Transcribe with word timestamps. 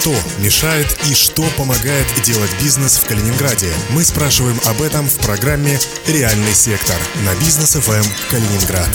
Что 0.00 0.16
мешает 0.38 0.86
и 1.10 1.14
что 1.14 1.42
помогает 1.58 2.06
делать 2.24 2.50
бизнес 2.62 2.96
в 2.96 3.06
Калининграде? 3.06 3.70
Мы 3.90 4.02
спрашиваем 4.02 4.58
об 4.64 4.80
этом 4.80 5.06
в 5.06 5.16
программе 5.16 5.78
«Реальный 6.06 6.54
сектор» 6.54 6.96
на 7.26 7.34
бизнес 7.34 7.74
ФМ 7.74 8.30
Калининград. 8.30 8.88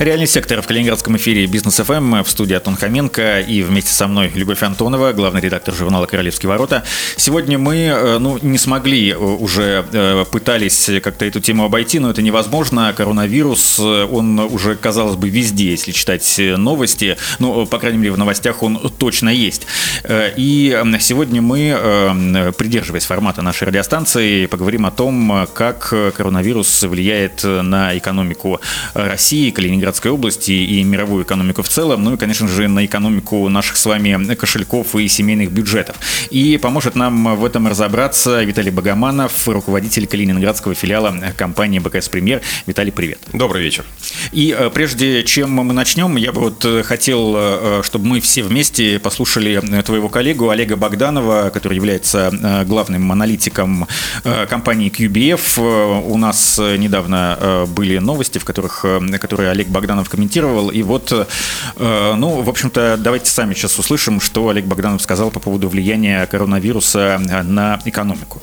Реальный 0.00 0.26
сектор 0.26 0.62
в 0.62 0.66
Калининградском 0.66 1.18
эфире 1.18 1.44
Бизнес 1.44 1.76
ФМ 1.76 2.22
в 2.22 2.30
студии 2.30 2.54
Антон 2.54 2.74
Хоменко 2.74 3.40
и 3.40 3.60
вместе 3.60 3.92
со 3.92 4.06
мной 4.06 4.32
Любовь 4.34 4.62
Антонова, 4.62 5.12
главный 5.12 5.42
редактор 5.42 5.74
журнала 5.74 6.06
Королевские 6.06 6.48
ворота. 6.48 6.84
Сегодня 7.18 7.58
мы 7.58 7.76
э, 7.76 8.18
ну, 8.18 8.38
не 8.40 8.56
смогли 8.56 9.10
э, 9.10 9.16
уже 9.18 9.84
э, 9.92 10.24
пытались 10.30 10.88
как-то 11.02 11.26
эту 11.26 11.40
тему 11.40 11.66
обойти, 11.66 11.98
но 11.98 12.08
это 12.08 12.22
невозможно. 12.22 12.94
Коронавирус, 12.96 13.78
он 13.78 14.38
уже, 14.38 14.74
казалось 14.74 15.16
бы, 15.16 15.28
везде, 15.28 15.72
если 15.72 15.92
читать 15.92 16.40
новости. 16.56 17.18
Ну, 17.38 17.66
по 17.66 17.78
крайней 17.78 17.98
мере, 17.98 18.12
в 18.12 18.18
новостях 18.18 18.62
он 18.62 18.78
точно 18.96 19.28
есть. 19.28 19.66
И 20.08 20.82
сегодня 21.00 21.42
мы, 21.42 22.54
придерживаясь 22.56 23.04
формата 23.04 23.42
нашей 23.42 23.68
радиостанции, 23.68 24.46
поговорим 24.46 24.86
о 24.86 24.92
том, 24.92 25.46
как 25.52 25.92
коронавирус 26.16 26.84
влияет 26.84 27.44
на 27.44 27.98
экономику 27.98 28.62
России, 28.94 29.50
Калининграда 29.50 29.89
Калининградской 29.90 30.10
области 30.12 30.52
и 30.52 30.84
мировую 30.84 31.24
экономику 31.24 31.62
в 31.62 31.68
целом, 31.68 32.04
ну 32.04 32.14
и, 32.14 32.16
конечно 32.16 32.46
же, 32.46 32.68
на 32.68 32.84
экономику 32.84 33.48
наших 33.48 33.76
с 33.76 33.86
вами 33.86 34.34
кошельков 34.34 34.94
и 34.94 35.08
семейных 35.08 35.50
бюджетов. 35.50 35.96
И 36.30 36.58
поможет 36.58 36.94
нам 36.94 37.36
в 37.36 37.44
этом 37.44 37.66
разобраться 37.66 38.42
Виталий 38.44 38.70
Богоманов, 38.70 39.48
руководитель 39.48 40.06
калининградского 40.06 40.74
филиала 40.74 41.14
компании 41.36 41.80
БКС 41.80 42.08
Премьер. 42.08 42.40
Виталий, 42.66 42.92
привет. 42.92 43.18
Добрый 43.32 43.62
вечер. 43.62 43.84
И 44.32 44.54
э, 44.56 44.70
прежде 44.70 45.24
чем 45.24 45.50
мы 45.52 45.72
начнем, 45.72 46.16
я 46.16 46.32
бы 46.32 46.40
вот 46.40 46.64
э, 46.64 46.82
хотел, 46.84 47.34
э, 47.36 47.82
чтобы 47.82 48.06
мы 48.06 48.20
все 48.20 48.44
вместе 48.44 49.00
послушали 49.00 49.60
твоего 49.82 50.08
коллегу 50.08 50.50
Олега 50.50 50.76
Богданова, 50.76 51.50
который 51.52 51.74
является 51.74 52.30
главным 52.66 53.10
аналитиком 53.10 53.86
компании 54.48 54.90
QBF. 54.90 56.02
У 56.06 56.16
нас 56.16 56.58
недавно 56.58 57.66
были 57.68 57.98
новости, 57.98 58.38
в 58.38 58.44
которых, 58.44 58.84
которые 59.20 59.50
Олег 59.50 59.68
Богданов 59.68 60.08
комментировал. 60.08 60.70
И 60.70 60.82
вот, 60.82 61.12
ну, 61.78 62.42
в 62.42 62.48
общем-то, 62.48 62.96
давайте 62.98 63.30
сами 63.30 63.54
сейчас 63.54 63.78
услышим, 63.78 64.20
что 64.20 64.48
Олег 64.48 64.64
Богданов 64.64 65.02
сказал 65.02 65.30
по 65.30 65.40
поводу 65.40 65.68
влияния 65.68 66.26
коронавируса 66.26 67.20
на 67.44 67.80
экономику 67.84 68.42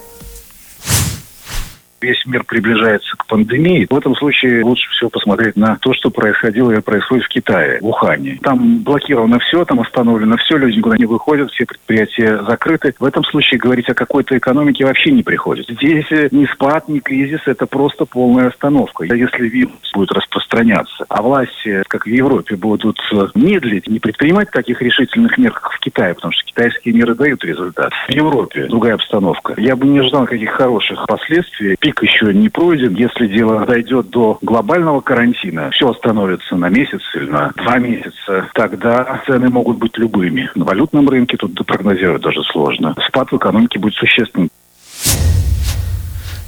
весь 2.02 2.26
мир 2.26 2.44
приближается 2.44 3.16
к 3.18 3.26
пандемии. 3.26 3.88
В 3.90 3.98
этом 3.98 4.16
случае 4.16 4.64
лучше 4.64 4.90
всего 4.92 5.10
посмотреть 5.10 5.56
на 5.56 5.78
то, 5.78 5.94
что 5.94 6.10
происходило 6.10 6.72
и 6.72 6.82
происходит 6.82 7.26
в 7.26 7.30
Китае, 7.30 7.80
в 7.82 7.88
Ухане. 7.88 8.40
Там 8.42 8.80
блокировано 8.84 9.40
все, 9.40 9.66
там 9.66 9.80
остановлено 9.80 10.38
все, 10.38 10.58
люди 10.58 10.78
никуда 10.78 10.98
не 10.98 11.06
выходят, 11.06 11.52
все 11.52 11.66
предприятия 11.66 12.44
закрыты. 12.44 12.94
В 13.00 13.06
этом 13.06 13.24
случае 13.24 13.60
говорить 13.60 13.90
о 13.90 13.94
какой-то 13.94 14.38
экономике 14.38 14.86
вообще 14.86 15.12
не 15.12 15.24
приходится. 15.24 15.74
Здесь 15.74 16.06
ни 16.32 16.46
спад, 16.46 16.88
ни 16.88 17.00
кризис, 17.00 17.42
это 17.46 17.66
просто 17.66 18.06
полная 18.06 18.48
остановка. 18.48 19.04
Если 19.04 19.48
вирус 19.48 19.74
будет 19.94 20.12
распространяться, 20.12 21.06
а 21.10 21.22
власти, 21.22 21.84
как 21.88 22.06
в 22.06 22.10
Европе, 22.10 22.56
будут 22.56 23.00
медлить, 23.36 23.88
не 23.88 24.00
предпринимать 24.00 24.52
таких 24.52 24.82
решительных 24.82 25.38
мер, 25.38 25.52
как 25.52 25.72
в 25.72 25.80
Китае, 25.80 26.14
потому 26.14 26.32
что 26.34 26.44
китайские 26.44 26.94
меры 26.94 27.16
дают 27.16 27.44
результат. 27.44 27.92
В 28.08 28.12
Европе 28.12 28.68
другая 28.68 28.96
обстановка. 28.96 29.56
Я 29.58 29.76
бы 29.76 29.86
не 29.88 30.02
ждал 30.02 30.26
каких 30.26 30.52
хороших 30.52 31.06
последствий 31.08 31.76
пик 31.80 31.97
еще 32.02 32.34
не 32.34 32.50
пройден. 32.50 32.96
Если 32.96 33.28
дело 33.28 33.66
дойдет 33.66 34.10
до 34.10 34.38
глобального 34.42 35.02
карантина, 35.02 35.72
все 35.72 35.90
остановится 35.90 36.56
на 36.56 36.70
месяц 36.70 37.02
или 37.16 37.26
на 37.30 37.52
два 37.56 37.78
месяца, 37.78 38.48
тогда 38.54 39.22
цены 39.26 39.50
могут 39.50 39.78
быть 39.78 39.98
любыми. 39.98 40.50
На 40.56 40.66
валютном 40.66 41.10
рынке 41.10 41.38
тут 41.38 41.66
прогнозировать 41.66 42.22
даже 42.22 42.44
сложно. 42.44 42.96
Спад 43.08 43.32
в 43.32 43.38
экономике 43.38 43.80
будет 43.80 43.96
существенным. 43.96 44.50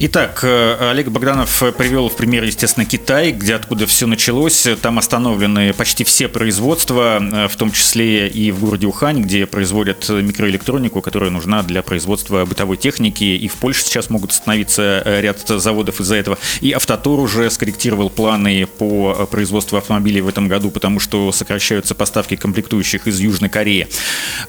Итак, 0.02 0.40
э, 0.44 0.90
Олег 0.92 1.08
Богданов 1.08 1.62
привел 1.76 2.08
в 2.08 2.16
пример, 2.16 2.42
естественно, 2.42 2.86
Китай, 2.86 3.32
где 3.32 3.54
откуда 3.54 3.86
все 3.86 4.06
началось. 4.06 4.66
Там 4.80 4.98
остановлены 4.98 5.74
почти 5.74 6.04
все 6.04 6.26
производства, 6.26 7.18
э, 7.20 7.48
в 7.48 7.56
том 7.56 7.70
числе 7.70 8.26
и 8.26 8.50
в 8.50 8.60
городе 8.60 8.86
Ухань, 8.86 9.20
где 9.20 9.44
производят 9.44 10.08
микроэлектронику, 10.08 11.02
которая 11.02 11.28
нужна 11.28 11.62
для 11.62 11.82
производства 11.82 12.46
бытовой 12.46 12.78
техники. 12.78 13.24
И 13.24 13.46
в 13.46 13.56
Польше 13.56 13.82
сейчас 13.82 14.08
могут 14.08 14.30
остановиться 14.30 15.02
э, 15.04 15.20
ряд 15.20 15.46
заводов 15.46 16.00
из-за 16.00 16.14
этого. 16.14 16.38
И 16.62 16.72
Автотор 16.72 17.20
уже 17.20 17.50
скорректировал 17.50 18.08
планы 18.08 18.66
по 18.66 19.28
производству 19.30 19.76
автомобилей 19.76 20.22
в 20.22 20.28
этом 20.28 20.48
году, 20.48 20.70
потому 20.70 20.98
что 20.98 21.30
сокращаются 21.30 21.94
поставки 21.94 22.36
комплектующих 22.36 23.06
из 23.06 23.20
Южной 23.20 23.50
Кореи. 23.50 23.86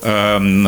Эм, 0.01 0.65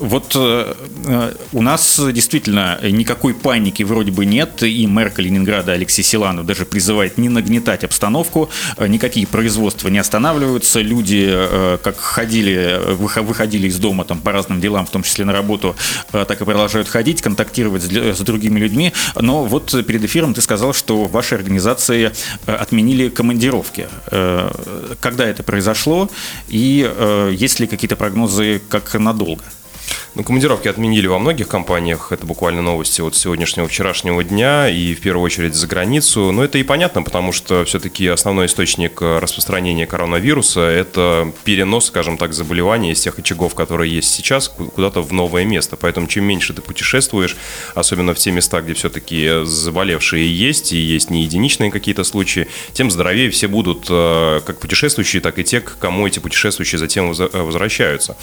вот 0.00 0.34
у 0.34 1.62
нас 1.62 2.00
действительно 2.12 2.80
никакой 2.82 3.32
паники 3.32 3.84
вроде 3.84 4.15
бы 4.16 4.24
нет, 4.26 4.62
и 4.62 4.86
мэр 4.86 5.10
Калининграда 5.10 5.72
Алексей 5.72 6.02
Силанов 6.02 6.46
даже 6.46 6.64
призывает 6.64 7.18
не 7.18 7.28
нагнетать 7.28 7.84
обстановку, 7.84 8.48
э, 8.78 8.86
никакие 8.88 9.26
производства 9.26 9.88
не 9.88 9.98
останавливаются, 9.98 10.80
люди 10.80 11.26
э, 11.28 11.78
как 11.82 11.98
ходили, 11.98 12.80
выходили 12.94 13.68
из 13.68 13.78
дома 13.78 14.04
там 14.04 14.20
по 14.20 14.32
разным 14.32 14.60
делам, 14.60 14.86
в 14.86 14.90
том 14.90 15.02
числе 15.02 15.24
на 15.24 15.32
работу, 15.32 15.76
э, 16.12 16.24
так 16.26 16.40
и 16.40 16.44
продолжают 16.44 16.88
ходить, 16.88 17.20
контактировать 17.20 17.82
с 17.82 18.20
другими 18.20 18.58
людьми, 18.58 18.92
но 19.14 19.44
вот 19.44 19.74
перед 19.86 20.02
эфиром 20.04 20.32
ты 20.32 20.40
сказал, 20.40 20.72
что 20.72 21.04
в 21.04 21.12
вашей 21.12 21.36
организации 21.36 22.12
отменили 22.46 23.08
командировки. 23.08 23.88
Когда 25.00 25.26
это 25.26 25.42
произошло 25.42 26.08
и 26.48 26.90
есть 27.32 27.60
ли 27.60 27.66
какие-то 27.66 27.96
прогнозы 27.96 28.62
как 28.68 28.94
надолго? 28.94 29.44
Ну, 30.14 30.24
командировки 30.24 30.68
отменили 30.68 31.06
во 31.06 31.18
многих 31.18 31.48
компаниях. 31.48 32.10
Это 32.10 32.26
буквально 32.26 32.62
новости 32.62 33.00
от 33.00 33.14
сегодняшнего, 33.14 33.68
вчерашнего 33.68 34.24
дня. 34.24 34.68
И 34.68 34.94
в 34.94 35.00
первую 35.00 35.24
очередь 35.24 35.54
за 35.54 35.66
границу. 35.66 36.32
Но 36.32 36.42
это 36.44 36.58
и 36.58 36.62
понятно, 36.62 37.02
потому 37.02 37.32
что 37.32 37.64
все-таки 37.64 38.06
основной 38.08 38.46
источник 38.46 39.02
распространения 39.02 39.86
коронавируса– 39.86 40.60
это 40.60 41.32
перенос, 41.44 41.86
скажем 41.86 42.18
так, 42.18 42.32
заболевания 42.32 42.92
из 42.92 43.00
тех 43.00 43.18
очагов, 43.18 43.54
которые 43.54 43.94
есть 43.94 44.10
сейчас, 44.12 44.48
куда-то 44.48 45.02
в 45.02 45.12
новое 45.12 45.44
место. 45.44 45.76
Поэтому 45.76 46.06
чем 46.06 46.24
меньше 46.24 46.54
ты 46.54 46.62
путешествуешь, 46.62 47.36
особенно 47.74 48.14
в 48.14 48.18
те 48.18 48.30
места, 48.30 48.60
где 48.62 48.74
все-таки 48.74 49.44
заболевшие 49.44 50.34
есть, 50.34 50.72
и 50.72 50.78
есть 50.78 51.10
не 51.10 51.22
единичные 51.22 51.70
какие-то 51.70 52.04
случаи, 52.04 52.48
тем 52.72 52.90
здоровее 52.90 53.30
все 53.30 53.48
будут 53.48 53.86
э, 53.90 54.40
как 54.46 54.60
путешествующие, 54.60 55.20
так 55.20 55.38
и 55.38 55.44
те, 55.44 55.60
к 55.60 55.78
кому 55.78 56.06
эти 56.06 56.18
путешествующие 56.18 56.78
затем 56.78 57.08
возвращаются. 57.08 58.16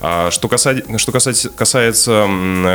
А 0.00 0.30
что 0.30 0.48
касается, 0.48 0.84
касается 1.12 1.50
касается 1.50 2.28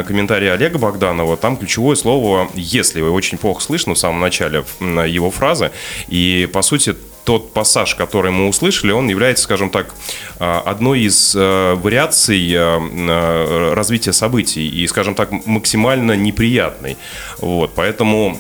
комментария 0.08 0.54
Олега 0.54 0.78
Богданова, 0.78 1.38
там 1.38 1.58
ключевое 1.58 1.96
слово 1.96 2.50
«если». 2.56 3.02
Очень 3.02 3.38
плохо 3.38 3.62
слышно 3.62 3.94
в 3.94 3.98
самом 3.98 4.20
начале 4.20 4.64
его 4.80 5.32
фразы. 5.32 5.72
И, 6.08 6.50
по 6.52 6.62
сути, 6.62 6.96
тот 7.26 7.54
пассаж, 7.54 7.96
который 7.96 8.32
мы 8.32 8.48
услышали, 8.48 8.92
он 8.92 9.10
является, 9.10 9.44
скажем 9.44 9.70
так, 9.70 9.94
а, 10.40 10.62
одной 10.62 11.02
из 11.02 11.36
э, 11.36 11.74
вариаций 11.74 12.54
э, 12.54 13.74
развития 13.74 14.14
событий 14.14 14.68
и, 14.68 14.88
скажем 14.88 15.16
так, 15.16 15.32
максимально 15.46 16.16
неприятной. 16.16 16.98
Вот, 17.40 17.72
поэтому 17.76 18.38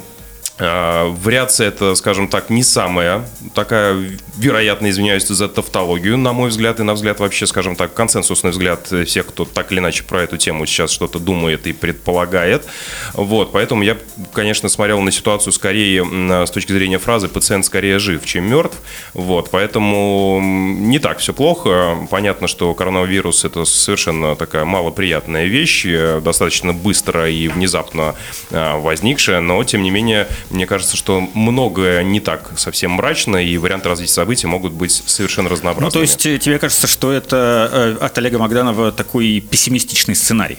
вариация 0.57 1.67
это, 1.67 1.95
скажем 1.95 2.29
так, 2.29 2.49
не 2.49 2.63
самая 2.63 3.25
такая, 3.53 3.97
вероятно, 4.37 4.89
извиняюсь 4.89 5.27
за 5.27 5.49
тавтологию, 5.49 6.17
на 6.17 6.31
мой 6.31 6.49
взгляд, 6.49 6.79
и 6.79 6.83
на 6.83 6.93
взгляд 6.93 7.19
вообще, 7.19 7.45
скажем 7.45 7.75
так, 7.75 7.93
консенсусный 7.93 8.51
взгляд 8.51 8.87
всех, 9.05 9.27
кто 9.27 9.43
так 9.43 9.71
или 9.71 9.79
иначе 9.79 10.03
про 10.03 10.23
эту 10.23 10.37
тему 10.37 10.65
сейчас 10.65 10.91
что-то 10.91 11.19
думает 11.19 11.67
и 11.67 11.73
предполагает. 11.73 12.65
Вот, 13.13 13.51
поэтому 13.51 13.83
я, 13.83 13.97
конечно, 14.31 14.69
смотрел 14.69 15.01
на 15.01 15.11
ситуацию 15.11 15.51
скорее 15.51 16.45
с 16.45 16.51
точки 16.51 16.71
зрения 16.71 16.99
фразы 16.99 17.27
«пациент 17.27 17.65
скорее 17.65 17.99
жив, 17.99 18.25
чем 18.25 18.49
мертв». 18.49 18.77
Вот, 19.13 19.49
поэтому 19.51 20.39
не 20.41 20.99
так 20.99 21.19
все 21.19 21.33
плохо. 21.33 21.97
Понятно, 22.09 22.47
что 22.47 22.73
коронавирус– 22.73 23.43
это 23.45 23.65
совершенно 23.65 24.35
такая 24.35 24.63
малоприятная 24.65 25.45
вещь, 25.45 25.85
э, 25.85 26.21
достаточно 26.23 26.73
быстро 26.73 27.29
и 27.29 27.47
внезапно 27.47 28.15
а, 28.51 28.77
возникшая, 28.77 29.41
но, 29.41 29.63
тем 29.63 29.83
не 29.83 29.89
менее, 29.89 30.27
мне 30.49 30.65
кажется, 30.65 30.97
что 30.97 31.21
многое 31.33 32.03
не 32.03 32.19
так 32.19 32.51
совсем 32.57 32.91
мрачно, 32.91 33.37
и 33.37 33.57
варианты 33.57 33.89
развития 33.89 34.13
событий 34.13 34.47
могут 34.47 34.73
быть 34.73 34.91
совершенно 35.05 35.49
разнообразными. 35.49 35.87
Ну, 35.87 35.91
то 35.91 36.01
есть 36.01 36.25
э, 36.25 36.37
тебе 36.37 36.59
кажется, 36.59 36.87
что 36.87 37.11
это 37.11 37.69
э, 37.99 38.05
от 38.05 38.17
Олега 38.17 38.37
Магданова 38.37 38.91
такой 38.91 39.39
пессимистичный 39.39 40.15
сценарий? 40.15 40.57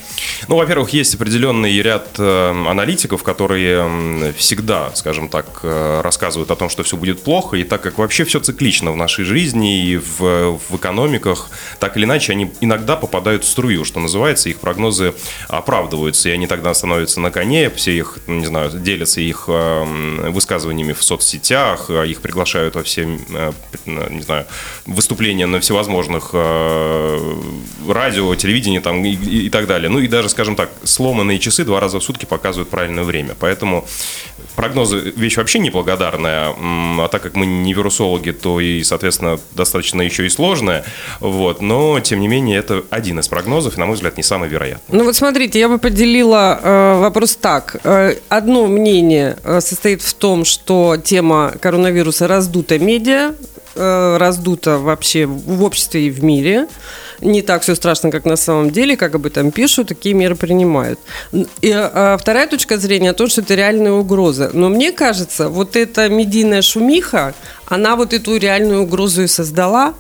Ну, 0.49 0.57
во-первых, 0.57 0.91
есть 0.91 1.15
определенный 1.15 1.81
ряд 1.81 2.09
э, 2.19 2.51
аналитиков, 2.51 3.23
которые 3.23 4.33
всегда, 4.37 4.95
скажем 4.95 5.29
так, 5.29 5.61
рассказывают 5.63 6.51
о 6.51 6.57
том, 6.57 6.69
что 6.69 6.83
все 6.83 6.97
будет 6.97 7.23
плохо, 7.23 7.57
и 7.57 7.65
так 7.65 7.83
как 7.83 7.99
вообще 7.99 8.25
все 8.25 8.41
циклично 8.41 8.93
в 8.93 8.97
нашей 8.97 9.25
жизни 9.25 9.85
и 9.85 9.97
в, 9.97 10.59
в 10.69 10.77
экономиках, 10.77 11.51
так 11.79 11.97
или 11.97 12.05
иначе, 12.05 12.33
они 12.33 12.53
иногда 12.61 12.97
попадают 12.97 13.45
в 13.45 13.49
струю, 13.49 13.85
что 13.85 14.01
называется, 14.01 14.49
их 14.49 14.59
прогнозы 14.59 15.15
оправдываются, 15.49 16.29
и 16.29 16.33
они 16.33 16.47
тогда 16.47 16.75
становятся 16.75 17.21
на 17.21 17.31
коне, 17.31 17.71
все 17.71 17.97
их, 17.97 18.19
не 18.27 18.47
знаю, 18.47 18.71
делятся 18.71 19.21
их 19.21 19.45
высказываниями 19.85 20.93
в 20.93 21.03
соцсетях, 21.03 21.87
а 21.89 22.05
их 22.05 22.21
приглашают 22.21 22.75
во 22.75 22.83
все, 22.83 23.03
э, 23.03 23.53
не 23.85 24.23
знаю, 24.23 24.47
выступления 24.87 25.47
на 25.47 25.61
всевозможных 25.61 26.31
э, 26.33 27.35
радио, 27.89 28.35
телевидение 28.35 28.81
там 28.81 29.05
и, 29.05 29.13
и, 29.13 29.51
так 29.51 29.67
далее. 29.67 29.89
Ну 29.89 29.99
и 29.99 30.09
даже, 30.09 30.29
скажем 30.29 30.57
так, 30.57 30.71
сломанные 30.85 31.39
часы 31.39 31.65
два 31.65 31.81
раза 31.81 32.01
в 32.01 32.05
сутки 32.05 32.25
показывают 32.25 32.71
правильное 32.71 33.05
время. 33.05 33.35
Поэтому 33.39 33.87
прогнозы 34.55 35.13
вещь 35.17 35.37
вообще 35.37 35.59
неблагодарная, 35.59 36.55
а 36.57 37.09
так 37.09 37.23
как 37.23 37.35
мы 37.35 37.47
не 37.47 37.75
вирусологи, 37.75 38.31
то 38.31 38.61
и, 38.61 38.83
соответственно, 38.83 39.39
достаточно 39.53 40.03
еще 40.03 40.27
и 40.27 40.29
сложная. 40.29 40.85
Вот. 41.21 41.61
Но, 41.61 42.01
тем 42.01 42.21
не 42.21 42.29
менее, 42.29 42.59
это 42.59 42.85
один 42.91 43.19
из 43.21 43.29
прогнозов, 43.29 43.77
и, 43.77 43.81
на 43.81 43.87
мой 43.87 43.95
взгляд, 43.95 44.17
не 44.17 44.23
самый 44.23 44.49
вероятный. 44.49 44.99
Ну 44.99 45.05
вот 45.05 45.17
смотрите, 45.17 45.59
я 45.59 45.69
бы 45.69 45.79
поделила 45.79 46.59
э, 46.63 47.01
вопрос 47.01 47.37
так. 47.37 47.77
Э, 47.85 48.17
одно 48.29 48.67
мнение 48.67 49.37
э, 49.45 49.61
состоит 49.67 50.03
в 50.03 50.15
том, 50.15 50.45
что 50.45 50.97
тема 50.97 51.55
коронавируса 51.61 52.29
раздута 52.29 52.79
медиа, 52.79 53.35
э, 53.75 54.17
раздута 54.19 54.79
вообще 54.79 55.27
в 55.27 55.63
обществе 55.63 56.07
и 56.07 56.11
в 56.11 56.23
мире 56.23 56.69
не 57.21 57.43
так 57.43 57.63
все 57.63 57.75
страшно, 57.75 58.11
как 58.11 58.25
на 58.25 58.37
самом 58.37 58.71
деле, 58.71 58.97
как 58.97 59.15
об 59.15 59.27
этом 59.27 59.51
пишут, 59.51 59.89
такие 59.89 60.15
меры 60.15 60.35
принимают. 60.35 60.99
И 61.33 61.73
а, 61.73 62.17
вторая 62.19 62.47
точка 62.47 62.79
зрения 62.79 63.11
о 63.11 63.15
том, 63.15 63.29
что 63.29 63.41
это 63.41 63.55
реальная 63.55 63.93
угроза. 63.93 64.51
Но 64.53 64.69
мне 64.69 64.93
кажется, 64.93 65.49
вот 65.49 65.77
эта 65.77 66.09
медийная 66.09 66.63
шумиха, 66.63 67.35
она 67.67 67.97
вот 67.97 68.13
эту 68.13 68.37
реальную 68.37 68.83
угрозу 68.83 69.23
и 69.23 69.27
создала. 69.27 69.95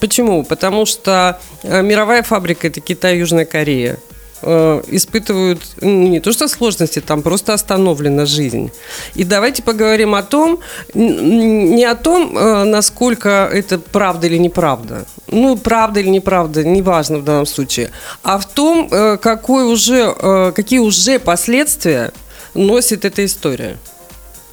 Почему? 0.00 0.44
Потому 0.44 0.86
что 0.86 1.40
э, 1.62 1.82
мировая 1.82 2.22
фабрика– 2.22 2.66
это 2.68 2.80
Китай, 2.80 3.18
Южная 3.18 3.44
Корея. 3.46 3.98
Э, 4.44 4.82
испытывают 4.88 5.60
не 5.82 6.18
то 6.18 6.32
что 6.32 6.48
сложности, 6.48 7.00
там 7.00 7.22
просто 7.22 7.54
остановлена 7.54 8.26
жизнь. 8.26 8.72
И 9.14 9.22
давайте 9.22 9.62
поговорим 9.62 10.14
о 10.16 10.22
том, 10.22 10.58
не 10.94 11.84
о 11.84 11.94
том, 11.94 12.36
э, 12.36 12.64
насколько 12.64 13.48
это 13.52 13.78
правда 13.78 14.26
или 14.26 14.38
неправда. 14.38 15.04
Ну, 15.28 15.56
правда 15.56 16.00
или 16.00 16.08
неправда, 16.08 16.64
неважно 16.64 17.18
в 17.18 17.24
данном 17.24 17.46
случае. 17.46 17.90
А 18.24 18.38
в 18.38 18.46
том, 18.46 18.88
э, 18.90 19.16
какой 19.16 19.64
уже, 19.64 20.52
какие 20.54 20.80
уже 20.80 21.20
последствия 21.20 22.12
носит 22.54 23.04
эта 23.04 23.24
история. 23.24 23.78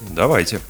Давайте. 0.00 0.60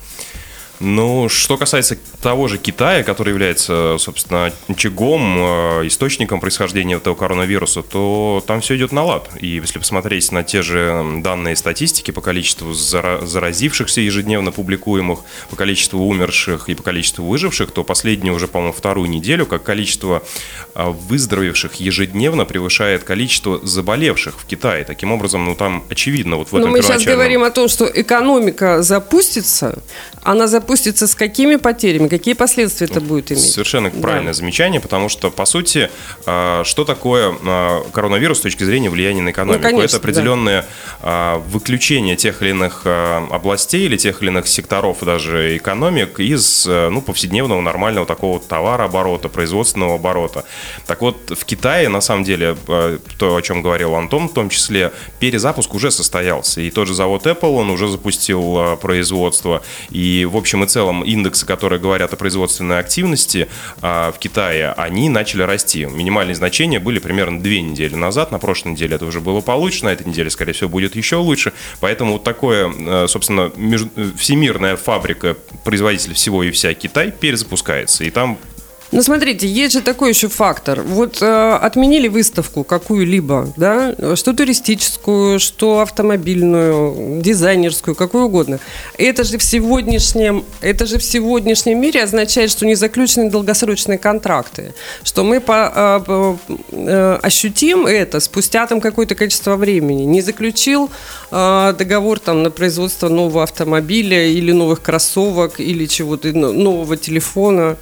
Ну, 0.80 1.28
что 1.28 1.58
касается 1.58 1.98
того 2.22 2.48
же 2.48 2.56
Китая, 2.56 3.02
который 3.02 3.30
является, 3.30 3.96
собственно, 3.98 4.50
очагом, 4.66 5.36
э, 5.38 5.86
источником 5.86 6.40
происхождения 6.40 6.96
этого 6.96 7.14
коронавируса, 7.14 7.82
то 7.82 8.42
там 8.46 8.62
все 8.62 8.76
идет 8.76 8.90
на 8.90 9.04
лад. 9.04 9.28
И 9.38 9.46
если 9.46 9.78
посмотреть 9.78 10.32
на 10.32 10.42
те 10.42 10.62
же 10.62 11.04
данные 11.18 11.56
статистики 11.56 12.12
по 12.12 12.22
количеству 12.22 12.72
заразившихся 12.72 14.00
ежедневно 14.00 14.52
публикуемых, 14.52 15.20
по 15.50 15.56
количеству 15.56 16.00
умерших 16.06 16.70
и 16.70 16.74
по 16.74 16.82
количеству 16.82 17.26
выживших, 17.26 17.72
то 17.72 17.84
последнюю 17.84 18.34
уже, 18.34 18.48
по-моему, 18.48 18.72
вторую 18.72 19.10
неделю, 19.10 19.44
как 19.44 19.62
количество 19.62 20.22
э, 20.74 20.88
выздоровевших 20.88 21.74
ежедневно 21.74 22.46
превышает 22.46 23.04
количество 23.04 23.60
заболевших 23.62 24.40
в 24.40 24.46
Китае. 24.46 24.84
Таким 24.84 25.12
образом, 25.12 25.44
ну 25.44 25.54
там 25.54 25.84
очевидно 25.90 26.36
вот 26.36 26.52
в 26.52 26.56
этом 26.56 26.70
Но 26.70 26.76
мы 26.76 26.82
сейчас 26.82 27.04
говорим 27.04 27.42
о 27.42 27.50
том, 27.50 27.68
что 27.68 27.84
экономика 27.92 28.82
запустится, 28.82 29.82
она 30.22 30.46
запустится 30.46 30.69
запустится 30.70 31.08
с 31.08 31.16
какими 31.16 31.56
потерями? 31.56 32.06
Какие 32.06 32.34
последствия 32.34 32.86
это 32.86 33.00
будет 33.00 33.32
иметь? 33.32 33.50
Совершенно 33.50 33.90
правильное 33.90 34.32
да. 34.32 34.34
замечание, 34.34 34.80
потому 34.80 35.08
что, 35.08 35.30
по 35.30 35.44
сути, 35.44 35.90
а, 36.26 36.62
что 36.64 36.84
такое 36.84 37.34
а, 37.44 37.82
коронавирус 37.90 38.38
с 38.38 38.40
точки 38.40 38.62
зрения 38.62 38.88
влияния 38.88 39.20
на 39.20 39.30
экономику? 39.30 39.62
Ну, 39.62 39.68
конечно, 39.68 39.84
это 39.84 39.96
определенное 39.96 40.66
да. 41.02 41.38
выключение 41.48 42.14
тех 42.14 42.40
или 42.42 42.50
иных 42.50 42.82
а, 42.84 43.26
областей 43.32 43.86
или 43.86 43.96
тех 43.96 44.22
или 44.22 44.28
иных 44.28 44.46
секторов 44.46 44.98
даже 45.00 45.56
экономик 45.56 46.20
из 46.20 46.66
ну, 46.66 47.02
повседневного 47.02 47.60
нормального 47.60 48.06
такого 48.06 48.38
товарооборота, 48.38 49.28
производственного 49.28 49.96
оборота. 49.96 50.44
Так 50.86 51.00
вот, 51.00 51.16
в 51.30 51.44
Китае, 51.44 51.88
на 51.88 52.00
самом 52.00 52.22
деле, 52.22 52.56
то, 53.18 53.36
о 53.36 53.42
чем 53.42 53.62
говорил 53.62 53.96
Антон, 53.96 54.28
в 54.28 54.34
том 54.34 54.50
числе, 54.50 54.92
перезапуск 55.18 55.74
уже 55.74 55.90
состоялся. 55.90 56.60
И 56.60 56.70
тот 56.70 56.86
же 56.86 56.94
завод 56.94 57.26
Apple, 57.26 57.56
он 57.56 57.70
уже 57.70 57.88
запустил 57.88 58.76
производство. 58.80 59.62
И, 59.90 60.28
в 60.30 60.36
общем, 60.36 60.59
общем 60.60 60.64
и 60.64 60.66
целом 60.66 61.02
индексы, 61.02 61.46
которые 61.46 61.80
говорят 61.80 62.12
о 62.12 62.16
производственной 62.16 62.78
активности 62.78 63.48
а, 63.82 64.12
в 64.12 64.18
Китае, 64.18 64.72
они 64.76 65.08
начали 65.08 65.42
расти. 65.42 65.84
Минимальные 65.84 66.34
значения 66.34 66.78
были 66.78 66.98
примерно 66.98 67.40
две 67.40 67.62
недели 67.62 67.94
назад. 67.94 68.32
На 68.32 68.38
прошлой 68.38 68.72
неделе 68.72 68.96
это 68.96 69.06
уже 69.06 69.20
было 69.20 69.40
получше, 69.40 69.84
на 69.84 69.90
этой 69.90 70.06
неделе, 70.06 70.30
скорее 70.30 70.52
всего, 70.52 70.68
будет 70.68 70.96
еще 70.96 71.16
лучше. 71.16 71.52
Поэтому 71.80 72.14
вот 72.14 72.24
такое, 72.24 72.72
э, 72.72 73.06
собственно, 73.08 73.50
всемирная 74.16 74.76
фабрика, 74.76 75.36
производитель 75.64 76.14
всего 76.14 76.42
и 76.42 76.50
вся 76.50 76.74
Китай 76.74 77.10
перезапускается. 77.10 78.04
И 78.04 78.10
там 78.10 78.38
ну, 78.92 79.02
смотрите, 79.02 79.46
есть 79.46 79.74
же 79.74 79.82
такой 79.82 80.10
еще 80.10 80.28
фактор. 80.28 80.82
Вот 80.82 81.22
э, 81.22 81.52
отменили 81.54 82.08
выставку 82.08 82.64
какую-либо, 82.64 83.52
да, 83.56 83.94
что 84.16 84.32
туристическую, 84.32 85.38
что 85.38 85.80
автомобильную, 85.80 87.20
дизайнерскую, 87.22 87.94
какую 87.94 88.24
угодно. 88.24 88.58
Это 88.98 89.22
же 89.22 89.38
в 89.38 89.44
сегодняшнем, 89.44 90.44
это 90.60 90.86
же 90.86 90.98
в 90.98 91.04
сегодняшнем 91.04 91.80
мире 91.80 92.02
означает, 92.02 92.50
что 92.50 92.66
не 92.66 92.74
заключены 92.74 93.30
долгосрочные 93.30 93.98
контракты, 93.98 94.74
что 95.04 95.22
мы 95.22 95.40
по, 95.40 95.72
э, 96.08 96.56
э, 96.72 97.18
ощутим 97.22 97.86
это 97.86 98.18
спустя 98.18 98.66
там 98.66 98.80
какое-то 98.80 99.14
количество 99.14 99.54
времени. 99.56 100.02
Не 100.02 100.20
заключил 100.20 100.90
э, 101.30 101.74
договор 101.78 102.18
там 102.18 102.42
на 102.42 102.50
производство 102.50 103.08
нового 103.08 103.44
автомобиля 103.44 104.26
или 104.26 104.50
новых 104.50 104.82
кроссовок 104.82 105.60
или 105.60 105.86
чего-то 105.86 106.32
нового 106.32 106.96
телефона. 106.96 107.76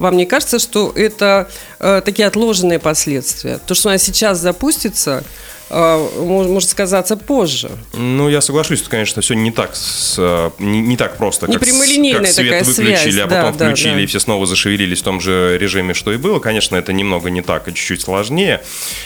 Вам 0.00 0.16
не 0.16 0.24
кажется, 0.24 0.58
что 0.58 0.90
это 0.96 1.50
э, 1.78 2.00
такие 2.02 2.26
отложенные 2.26 2.78
последствия? 2.78 3.58
То, 3.58 3.74
что 3.74 3.90
она 3.90 3.98
сейчас 3.98 4.38
запустится, 4.38 5.22
может 5.70 6.68
сказаться 6.68 7.16
позже. 7.16 7.70
Ну, 7.94 8.28
я 8.28 8.40
соглашусь, 8.40 8.80
что, 8.80 8.90
конечно, 8.90 9.22
все 9.22 9.34
не 9.34 9.50
так, 9.50 9.76
с, 9.76 10.18
не, 10.58 10.80
не 10.80 10.96
так 10.96 11.16
просто, 11.16 11.46
не 11.46 11.54
как, 11.54 11.62
как 11.62 12.26
свет 12.26 12.48
такая 12.48 12.64
выключили, 12.64 13.10
связь. 13.12 13.18
а 13.18 13.28
потом 13.28 13.56
да, 13.56 13.66
включили, 13.66 13.94
да. 13.94 14.00
и 14.00 14.06
все 14.06 14.20
снова 14.20 14.46
зашевелились 14.46 15.00
в 15.00 15.04
том 15.04 15.20
же 15.20 15.56
режиме, 15.58 15.94
что 15.94 16.12
и 16.12 16.16
было. 16.16 16.40
Конечно, 16.40 16.76
это 16.76 16.92
немного 16.92 17.30
не 17.30 17.42
так, 17.42 17.68
и 17.68 17.74
чуть-чуть 17.74 18.00
сложнее. 18.02 18.62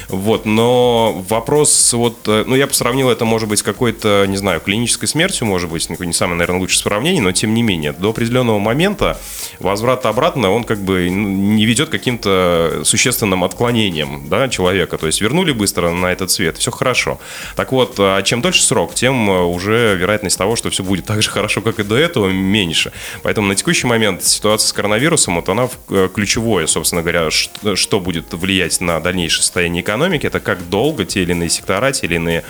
Вот, 0.08 0.46
но 0.46 1.24
вопрос, 1.28 1.92
вот, 1.92 2.16
э, 2.26 2.44
ну, 2.46 2.56
я 2.56 2.66
бы 2.66 2.74
сравнил 2.74 3.10
это, 3.10 3.24
может 3.24 3.48
быть, 3.48 3.58
с 3.58 3.62
какой-то, 3.62 4.24
не 4.28 4.36
знаю, 4.36 4.60
клинической 4.60 5.08
смертью, 5.08 5.46
может 5.46 5.70
быть, 5.70 5.88
не 5.88 6.12
самое, 6.12 6.38
наверное, 6.38 6.60
лучшее 6.60 6.82
сравнение, 6.82 7.22
но 7.22 7.32
тем 7.32 7.54
не 7.54 7.62
менее, 7.62 7.92
до 7.92 8.10
определенного 8.10 8.58
момента 8.58 9.18
возврат 9.60 10.06
обратно, 10.06 10.50
он 10.50 10.64
как 10.64 10.78
бы 10.78 11.08
не 11.10 11.66
ведет 11.66 11.88
к 11.88 11.92
каким-то 11.92 12.82
существенным 12.84 13.44
отклонениям, 13.44 14.28
да, 14.28 14.48
человека. 14.48 14.98
То 14.98 15.06
есть 15.06 15.20
вернули 15.20 15.52
быстро 15.52 15.90
на 15.90 16.12
этот 16.12 16.30
свет, 16.30 16.53
все 16.58 16.70
хорошо. 16.70 17.20
Так 17.56 17.72
вот, 17.72 17.96
а 17.98 18.22
чем 18.22 18.42
дольше 18.42 18.62
срок, 18.62 18.94
тем 18.94 19.30
э, 19.30 19.42
уже 19.42 19.96
вероятность 19.96 20.38
того, 20.38 20.56
что 20.56 20.70
все 20.70 20.82
будет 20.82 21.04
так 21.04 21.22
же 21.22 21.30
хорошо, 21.30 21.60
как 21.60 21.78
и 21.78 21.82
до 21.82 21.96
этого, 21.96 22.28
меньше. 22.28 22.92
Поэтому 23.22 23.48
на 23.48 23.54
текущий 23.54 23.86
момент 23.86 24.24
ситуация 24.24 24.68
с 24.68 24.72
коронавирусом, 24.72 25.36
вот 25.36 25.48
она 25.48 25.68
э, 25.90 26.08
ключевое, 26.14 26.66
собственно 26.66 27.02
говоря, 27.02 27.30
что 27.30 28.00
будет 28.00 28.32
влиять 28.32 28.80
на 28.80 29.00
дальнейшее 29.00 29.42
состояние 29.42 29.82
экономики, 29.82 30.26
это 30.26 30.40
как 30.40 30.68
долго 30.68 31.04
те 31.04 31.22
или 31.22 31.32
иные 31.32 31.50
сектора, 31.50 31.92
те 31.92 32.06
или 32.06 32.16
иные 32.16 32.44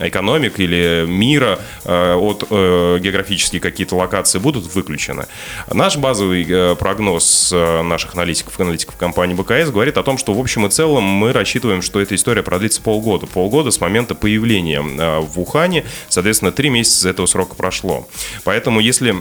экономик 0.00 0.58
или 0.60 1.04
мира 1.06 1.58
э, 1.84 2.14
от 2.14 2.48
географические 2.50 3.60
какие-то 3.60 3.96
локации 3.96 4.38
будут 4.38 4.74
выключены. 4.74 5.26
Наш 5.72 5.96
базовый 5.96 6.76
прогноз 6.76 7.52
наших 7.52 8.14
аналитиков, 8.14 8.58
аналитиков 8.60 8.96
компании 8.96 9.34
БКС 9.34 9.70
говорит 9.70 9.96
о 9.96 10.02
том, 10.02 10.18
что 10.18 10.34
в 10.34 10.40
общем 10.40 10.66
и 10.66 10.70
целом 10.70 11.04
мы 11.04 11.32
рассчитываем, 11.32 11.82
что 11.82 12.00
эта 12.00 12.14
история 12.14 12.42
продлится 12.42 12.80
полгода. 12.82 13.26
Полгода 13.26 13.70
с 13.70 13.80
момента 13.80 14.14
появления 14.14 14.82
э, 14.82 15.20
в 15.20 15.40
Ухане, 15.40 15.84
соответственно, 16.08 16.52
три 16.52 16.70
месяца 16.70 17.08
этого 17.08 17.26
срока 17.26 17.54
прошло. 17.54 18.08
Поэтому 18.44 18.80
если 18.80 19.16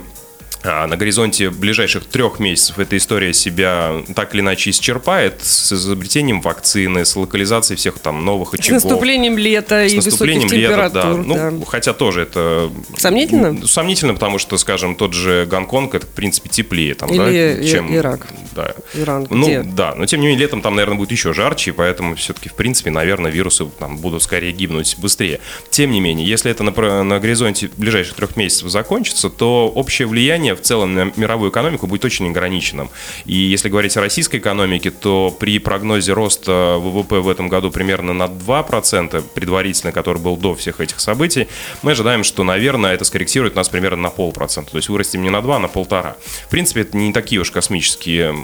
на 0.63 0.97
горизонте 0.97 1.49
ближайших 1.49 2.05
трех 2.05 2.39
месяцев 2.39 2.79
эта 2.79 2.97
история 2.97 3.33
себя 3.33 4.03
так 4.15 4.33
или 4.33 4.41
иначе 4.41 4.71
исчерпает 4.71 5.43
с 5.43 5.71
изобретением 5.71 6.41
вакцины, 6.41 7.05
с 7.05 7.15
локализацией 7.15 7.77
всех 7.77 7.99
там 7.99 8.25
новых 8.25 8.53
очагов. 8.53 8.81
С 8.81 8.83
наступлением 8.83 9.37
лета 9.37 9.87
с 9.87 9.93
и 9.93 9.95
наступлением 9.97 10.43
высоких 10.43 10.69
лета, 10.69 10.89
да. 10.89 11.05
Ну, 11.05 11.35
да. 11.35 11.51
Ну, 11.51 11.65
хотя 11.65 11.93
тоже 11.93 12.21
это... 12.23 12.69
Сомнительно? 12.97 13.65
Сомнительно, 13.65 14.13
потому 14.13 14.37
что, 14.37 14.57
скажем, 14.57 14.95
тот 14.95 15.13
же 15.13 15.45
Гонконг, 15.49 15.95
это, 15.95 16.05
в 16.05 16.09
принципе, 16.09 16.49
теплее 16.49 16.93
там, 16.93 17.09
Или 17.09 17.55
да, 17.61 17.67
чем... 17.67 17.95
Ирак. 17.95 18.27
Да. 18.55 18.73
Иран 18.93 19.27
Ну, 19.29 19.45
где? 19.45 19.63
да, 19.63 19.95
но 19.95 20.05
тем 20.05 20.19
не 20.19 20.27
менее, 20.27 20.41
летом 20.41 20.61
там, 20.61 20.75
наверное, 20.75 20.97
будет 20.97 21.11
еще 21.11 21.33
жарче, 21.33 21.71
поэтому 21.71 22.15
все-таки, 22.15 22.49
в 22.49 22.53
принципе, 22.53 22.89
наверное, 22.89 23.31
вирусы 23.31 23.65
там 23.79 23.97
будут 23.97 24.23
скорее 24.23 24.51
гибнуть 24.51 24.95
быстрее. 24.97 25.39
Тем 25.69 25.91
не 25.91 26.01
менее, 26.01 26.27
если 26.27 26.51
это 26.51 26.63
на, 26.63 27.03
на 27.03 27.19
горизонте 27.19 27.69
ближайших 27.77 28.15
трех 28.15 28.35
месяцев 28.35 28.69
закончится, 28.69 29.29
то 29.29 29.71
общее 29.73 30.07
влияние 30.07 30.48
влияние 30.49 30.55
в 30.55 30.61
целом 30.61 30.95
на 30.95 31.11
мировую 31.15 31.51
экономику 31.51 31.87
будет 31.87 32.05
очень 32.05 32.29
ограниченным. 32.29 32.89
И 33.25 33.35
если 33.35 33.69
говорить 33.69 33.97
о 33.97 34.01
российской 34.01 34.37
экономике, 34.37 34.91
то 34.91 35.35
при 35.39 35.59
прогнозе 35.59 36.13
роста 36.13 36.77
ВВП 36.79 37.19
в 37.19 37.29
этом 37.29 37.49
году 37.49 37.71
примерно 37.71 38.13
на 38.13 38.25
2%, 38.25 39.23
предварительно, 39.33 39.91
который 39.91 40.21
был 40.21 40.37
до 40.37 40.55
всех 40.55 40.81
этих 40.81 40.99
событий, 40.99 41.47
мы 41.83 41.91
ожидаем, 41.91 42.23
что, 42.23 42.43
наверное, 42.43 42.93
это 42.93 43.05
скорректирует 43.05 43.55
нас 43.55 43.69
примерно 43.69 44.03
на 44.03 44.09
полпроцента. 44.09 44.71
То 44.71 44.77
есть 44.77 44.89
вырастем 44.89 45.23
не 45.23 45.29
на 45.29 45.41
2, 45.41 45.55
а 45.55 45.59
на 45.59 45.67
полтора. 45.67 46.15
В 46.47 46.49
принципе, 46.49 46.81
это 46.81 46.97
не 46.97 47.13
такие 47.13 47.41
уж 47.41 47.51
космические, 47.51 48.35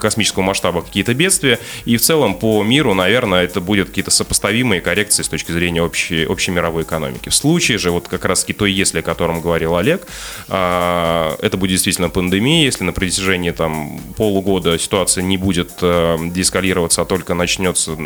космического 0.00 0.42
масштаба 0.42 0.82
какие-то 0.82 1.14
бедствия. 1.14 1.58
И 1.84 1.96
в 1.96 2.00
целом 2.00 2.34
по 2.34 2.62
миру, 2.62 2.94
наверное, 2.94 3.44
это 3.44 3.60
будет 3.60 3.88
какие-то 3.88 4.10
сопоставимые 4.10 4.80
коррекции 4.80 5.22
с 5.22 5.28
точки 5.28 5.52
зрения 5.52 5.82
общей, 5.82 6.26
общей 6.26 6.50
мировой 6.50 6.82
экономики. 6.82 7.28
В 7.28 7.34
случае 7.34 7.78
же, 7.78 7.90
вот 7.90 8.08
как 8.08 8.24
раз 8.24 8.44
то 8.44 8.66
если, 8.66 9.00
о 9.00 9.02
котором 9.02 9.40
говорил 9.40 9.74
Олег, 9.76 10.06
а, 10.48 11.03
это 11.40 11.56
будет 11.56 11.72
действительно 11.72 12.08
пандемия, 12.08 12.64
если 12.64 12.84
на 12.84 12.92
протяжении 12.92 13.50
там 13.50 14.00
полугода 14.16 14.78
ситуация 14.78 15.22
не 15.22 15.36
будет 15.36 15.72
э, 15.80 16.16
деэскалироваться, 16.30 17.02
а 17.02 17.04
только 17.04 17.34
начнется 17.34 17.96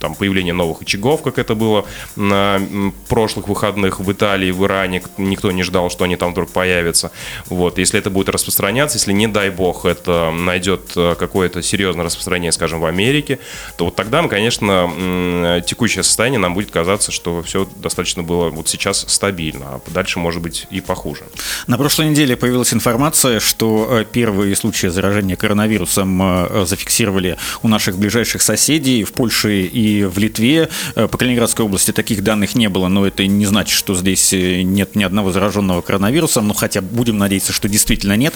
там 0.00 0.14
появление 0.14 0.54
новых 0.54 0.82
очагов, 0.82 1.22
как 1.22 1.38
это 1.38 1.54
было 1.54 1.84
на 2.16 2.60
прошлых 3.08 3.48
выходных 3.48 4.00
в 4.00 4.12
Италии, 4.12 4.50
в 4.50 4.64
Иране, 4.64 5.02
никто 5.18 5.50
не 5.52 5.62
ждал, 5.62 5.90
что 5.90 6.04
они 6.04 6.16
там 6.16 6.32
вдруг 6.32 6.50
появятся. 6.50 7.10
Вот, 7.46 7.78
если 7.78 7.98
это 7.98 8.10
будет 8.10 8.28
распространяться, 8.28 8.98
если 8.98 9.12
не 9.12 9.26
дай 9.26 9.50
бог 9.50 9.84
это 9.84 10.30
найдет 10.30 10.92
э, 10.96 11.14
какое-то 11.18 11.62
серьезное 11.62 12.04
распространение, 12.04 12.52
скажем, 12.52 12.80
в 12.80 12.86
Америке, 12.86 13.38
то 13.76 13.86
вот 13.86 13.96
тогда, 13.96 14.26
конечно, 14.28 15.62
текущее 15.66 16.02
состояние 16.02 16.38
нам 16.38 16.54
будет 16.54 16.70
казаться, 16.70 17.12
что 17.12 17.42
все 17.42 17.68
достаточно 17.76 18.22
было 18.22 18.50
вот 18.50 18.68
сейчас 18.68 19.04
стабильно, 19.08 19.66
а 19.66 19.80
дальше 19.90 20.18
может 20.18 20.42
быть 20.42 20.66
и 20.70 20.80
похуже. 20.80 21.24
На 21.66 21.78
прошлой 21.78 22.08
неделе 22.08 22.36
появилась 22.46 22.72
информация, 22.72 23.40
что 23.40 23.88
э, 23.90 24.04
первые 24.04 24.54
случаи 24.54 24.86
заражения 24.86 25.34
коронавирусом 25.34 26.22
э, 26.22 26.64
зафиксировали 26.64 27.38
у 27.64 27.68
наших 27.68 27.98
ближайших 27.98 28.40
соседей 28.40 29.02
в 29.02 29.12
Польше 29.12 29.62
и 29.62 30.04
в 30.04 30.16
Литве. 30.18 30.68
По 30.94 31.08
Калининградской 31.08 31.64
области 31.64 31.90
таких 31.90 32.22
данных 32.22 32.54
не 32.54 32.68
было, 32.68 32.86
но 32.86 33.04
это 33.04 33.26
не 33.26 33.46
значит, 33.46 33.76
что 33.76 33.96
здесь 33.96 34.30
нет 34.32 34.94
ни 34.94 35.02
одного 35.02 35.32
зараженного 35.32 35.80
коронавирусом, 35.80 36.46
ну 36.46 36.54
хотя 36.54 36.82
будем 36.82 37.18
надеяться, 37.18 37.52
что 37.52 37.68
действительно 37.68 38.16
нет. 38.16 38.32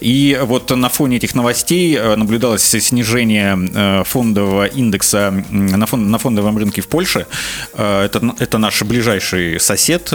И 0.00 0.38
вот 0.42 0.70
на 0.70 0.90
фоне 0.90 1.16
этих 1.16 1.34
новостей 1.34 1.98
наблюдалось 2.16 2.64
снижение 2.64 4.04
фондового 4.04 4.66
индекса 4.66 5.42
на 5.50 6.18
фондовом 6.18 6.58
рынке 6.58 6.82
в 6.82 6.88
Польше. 6.88 7.26
Это, 7.72 8.34
это 8.38 8.58
наш 8.58 8.82
ближайший 8.82 9.58
сосед. 9.58 10.12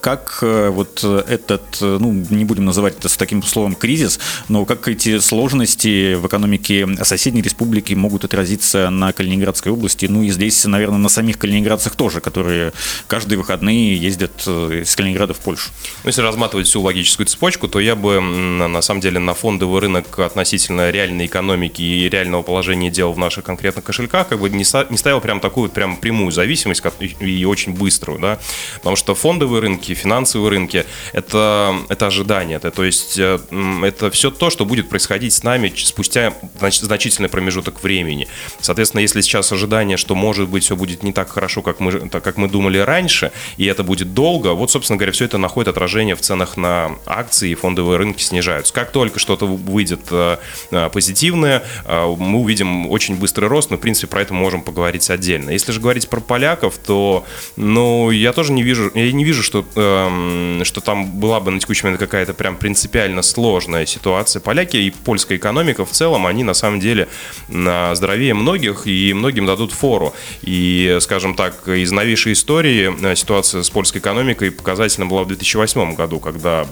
Как 0.00 0.38
вот 0.40 1.04
этот, 1.04 1.62
ну, 1.80 2.24
не 2.30 2.46
будем 2.46 2.64
называть 2.64 2.77
это 2.86 3.08
с 3.08 3.16
таким 3.16 3.42
словом 3.42 3.74
кризис, 3.74 4.18
но 4.48 4.64
как 4.64 4.88
эти 4.88 5.18
сложности 5.18 6.14
в 6.14 6.26
экономике 6.26 6.86
соседней 7.02 7.42
республики 7.42 7.94
могут 7.94 8.24
отразиться 8.24 8.90
на 8.90 9.12
Калининградской 9.12 9.72
области, 9.72 10.06
ну 10.06 10.22
и 10.22 10.30
здесь, 10.30 10.64
наверное, 10.64 10.98
на 10.98 11.08
самих 11.08 11.38
калининградцах 11.38 11.96
тоже, 11.96 12.20
которые 12.20 12.72
каждые 13.06 13.38
выходные 13.38 13.96
ездят 13.96 14.46
из 14.46 14.94
Калининграда 14.96 15.34
в 15.34 15.38
Польшу. 15.38 15.70
Ну, 16.04 16.08
если 16.08 16.22
разматывать 16.22 16.66
всю 16.66 16.80
логическую 16.80 17.26
цепочку, 17.26 17.68
то 17.68 17.80
я 17.80 17.96
бы 17.96 18.20
на 18.20 18.82
самом 18.82 19.00
деле 19.00 19.18
на 19.18 19.34
фондовый 19.34 19.80
рынок 19.80 20.18
относительно 20.18 20.90
реальной 20.90 21.26
экономики 21.26 21.82
и 21.82 22.08
реального 22.08 22.42
положения 22.42 22.90
дел 22.90 23.12
в 23.12 23.18
наших 23.18 23.44
конкретных 23.44 23.84
кошельках 23.84 24.28
как 24.28 24.40
бы 24.40 24.50
не, 24.50 24.64
не 24.90 24.96
ставил 24.96 25.20
прям 25.20 25.40
такую 25.40 25.70
прям 25.70 25.96
прямую 25.96 26.32
зависимость 26.32 26.82
и 27.20 27.44
очень 27.44 27.74
быструю, 27.74 28.18
да, 28.18 28.38
потому 28.76 28.96
что 28.96 29.14
фондовые 29.14 29.60
рынки, 29.60 29.94
финансовые 29.94 30.50
рынки 30.50 30.84
это, 31.12 31.76
это 31.88 32.06
ожидание, 32.06 32.56
это, 32.56 32.67
то 32.70 32.84
есть 32.84 33.18
э, 33.18 33.38
это 33.82 34.10
все 34.10 34.30
то, 34.30 34.50
что 34.50 34.64
будет 34.64 34.88
происходить 34.88 35.32
с 35.32 35.42
нами 35.42 35.72
спустя 35.76 36.34
значит, 36.58 36.82
значительный 36.82 37.28
промежуток 37.28 37.82
времени. 37.82 38.28
Соответственно, 38.60 39.00
если 39.00 39.20
сейчас 39.20 39.52
ожидание, 39.52 39.96
что 39.96 40.14
может 40.14 40.48
быть 40.48 40.64
все 40.64 40.76
будет 40.76 41.02
не 41.02 41.12
так 41.12 41.30
хорошо, 41.30 41.62
как 41.62 41.80
мы, 41.80 42.08
так, 42.08 42.22
как 42.22 42.36
мы 42.36 42.48
думали 42.48 42.78
раньше, 42.78 43.32
и 43.56 43.66
это 43.66 43.82
будет 43.84 44.14
долго, 44.14 44.48
вот, 44.54 44.70
собственно 44.70 44.96
говоря, 44.96 45.12
все 45.12 45.24
это 45.24 45.38
находит 45.38 45.68
отражение 45.68 46.14
в 46.14 46.20
ценах 46.20 46.56
на 46.56 46.92
акции, 47.06 47.50
и 47.50 47.54
фондовые 47.54 47.98
рынки 47.98 48.22
снижаются. 48.22 48.72
Как 48.72 48.92
только 48.92 49.18
что-то 49.18 49.46
выйдет 49.46 50.00
э, 50.10 50.38
э, 50.70 50.90
позитивное, 50.90 51.62
мы 51.86 52.38
увидим 52.38 52.88
очень 52.88 53.16
быстрый 53.16 53.46
рост, 53.46 53.70
но, 53.70 53.76
в 53.76 53.80
принципе, 53.80 54.06
про 54.06 54.22
это 54.22 54.34
можем 54.34 54.62
поговорить 54.62 55.08
отдельно. 55.10 55.50
Если 55.50 55.72
же 55.72 55.80
говорить 55.80 56.08
про 56.08 56.20
поляков, 56.20 56.78
то, 56.78 57.24
ну, 57.56 58.10
я 58.10 58.32
тоже 58.32 58.52
не 58.52 58.62
вижу, 58.62 58.90
я 58.94 59.12
не 59.12 59.24
вижу, 59.24 59.42
что, 59.42 59.64
эм, 59.74 60.64
что 60.64 60.80
там 60.80 61.18
была 61.18 61.40
бы 61.40 61.50
на 61.50 61.60
текущий 61.60 61.84
момент 61.84 62.00
какая-то 62.00 62.34
прям 62.34 62.56
принципиально 62.58 63.22
сложная 63.22 63.86
ситуация. 63.86 64.40
Поляки 64.40 64.76
и 64.76 64.90
польская 64.90 65.36
экономика 65.36 65.84
в 65.84 65.90
целом, 65.90 66.26
они 66.26 66.44
на 66.44 66.54
самом 66.54 66.80
деле 66.80 67.08
здоровее 67.48 68.34
многих 68.34 68.86
и 68.86 69.12
многим 69.14 69.46
дадут 69.46 69.72
фору. 69.72 70.14
И, 70.42 70.98
скажем 71.00 71.34
так, 71.34 71.68
из 71.68 71.90
новейшей 71.92 72.32
истории 72.32 72.94
э, 73.02 73.16
ситуация 73.16 73.62
с 73.62 73.70
польской 73.70 74.00
экономикой 74.00 74.50
показательна 74.50 75.06
была 75.06 75.24
в 75.24 75.28
2008 75.28 75.94
году, 75.94 76.20
когда 76.20 76.66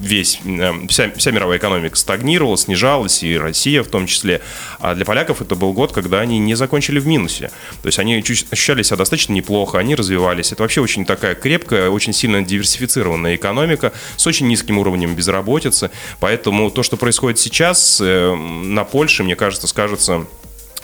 весь, 0.00 0.40
э, 0.44 0.72
вся, 0.88 1.10
вся 1.16 1.30
мировая 1.30 1.58
экономика 1.58 1.96
стагнировала, 1.96 2.56
снижалась, 2.56 3.22
и 3.22 3.36
Россия 3.36 3.82
в 3.82 3.88
том 3.88 4.06
числе. 4.06 4.40
А 4.78 4.94
для 4.94 5.04
поляков 5.04 5.42
это 5.42 5.54
был 5.54 5.72
год, 5.72 5.92
когда 5.92 6.20
они 6.20 6.38
не 6.38 6.54
закончили 6.54 6.98
в 6.98 7.06
минусе. 7.06 7.50
То 7.82 7.86
есть 7.88 7.98
они 7.98 8.16
ощущали 8.16 8.82
себя 8.82 8.96
достаточно 8.96 9.32
неплохо, 9.32 9.78
они 9.78 9.94
развивались. 9.94 10.52
Это 10.52 10.62
вообще 10.62 10.80
очень 10.80 11.04
такая 11.04 11.34
крепкая, 11.34 11.90
очень 11.90 12.12
сильно 12.12 12.42
диверсифицированная 12.42 13.36
экономика 13.36 13.92
с 14.16 14.26
очень 14.26 14.48
низким 14.48 14.78
уровнем 14.78 15.14
безработицы. 15.14 15.90
Поэтому 16.20 16.70
то, 16.70 16.82
что 16.82 16.96
происходит 16.96 17.38
сейчас 17.38 18.00
э, 18.00 18.34
на 18.34 18.84
Польше, 18.84 19.24
мне 19.24 19.36
кажется, 19.36 19.66
скажется 19.66 20.26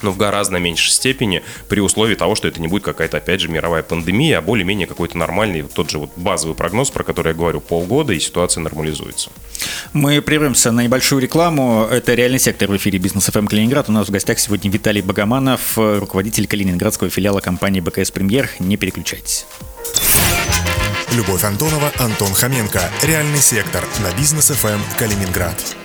но 0.05 0.11
в 0.11 0.17
гораздо 0.17 0.59
меньшей 0.59 0.91
степени 0.91 1.41
при 1.67 1.81
условии 1.81 2.15
того, 2.15 2.35
что 2.35 2.47
это 2.47 2.61
не 2.61 2.67
будет 2.67 2.83
какая-то, 2.83 3.17
опять 3.17 3.41
же, 3.41 3.49
мировая 3.49 3.83
пандемия, 3.83 4.37
а 4.37 4.41
более-менее 4.41 4.87
какой-то 4.87 5.17
нормальный, 5.17 5.63
тот 5.63 5.89
же 5.89 5.97
вот 5.97 6.11
базовый 6.15 6.55
прогноз, 6.55 6.91
про 6.91 7.03
который 7.03 7.29
я 7.29 7.33
говорю, 7.33 7.59
полгода, 7.59 8.13
и 8.13 8.19
ситуация 8.19 8.61
нормализуется. 8.61 9.31
Мы 9.93 10.21
прервемся 10.21 10.71
на 10.71 10.83
небольшую 10.83 11.21
рекламу. 11.21 11.87
Это 11.89 12.13
«Реальный 12.13 12.39
сектор» 12.39 12.69
в 12.69 12.77
эфире 12.77 12.99
«Бизнес 12.99 13.25
ФМ 13.25 13.47
Калининград». 13.47 13.89
У 13.89 13.91
нас 13.91 14.07
в 14.07 14.11
гостях 14.11 14.37
сегодня 14.39 14.69
Виталий 14.69 15.01
Богоманов, 15.01 15.77
руководитель 15.77 16.47
калининградского 16.47 17.09
филиала 17.09 17.39
компании 17.39 17.79
БКС 17.79 18.11
«Премьер». 18.11 18.49
Не 18.59 18.77
переключайтесь. 18.77 19.47
Любовь 21.13 21.43
Антонова, 21.43 21.91
Антон 21.97 22.33
Хоменко. 22.33 22.81
«Реальный 23.01 23.39
сектор» 23.39 23.83
на 24.03 24.15
«Бизнес 24.19 24.49
ФМ 24.49 24.79
Калининград». 24.99 25.84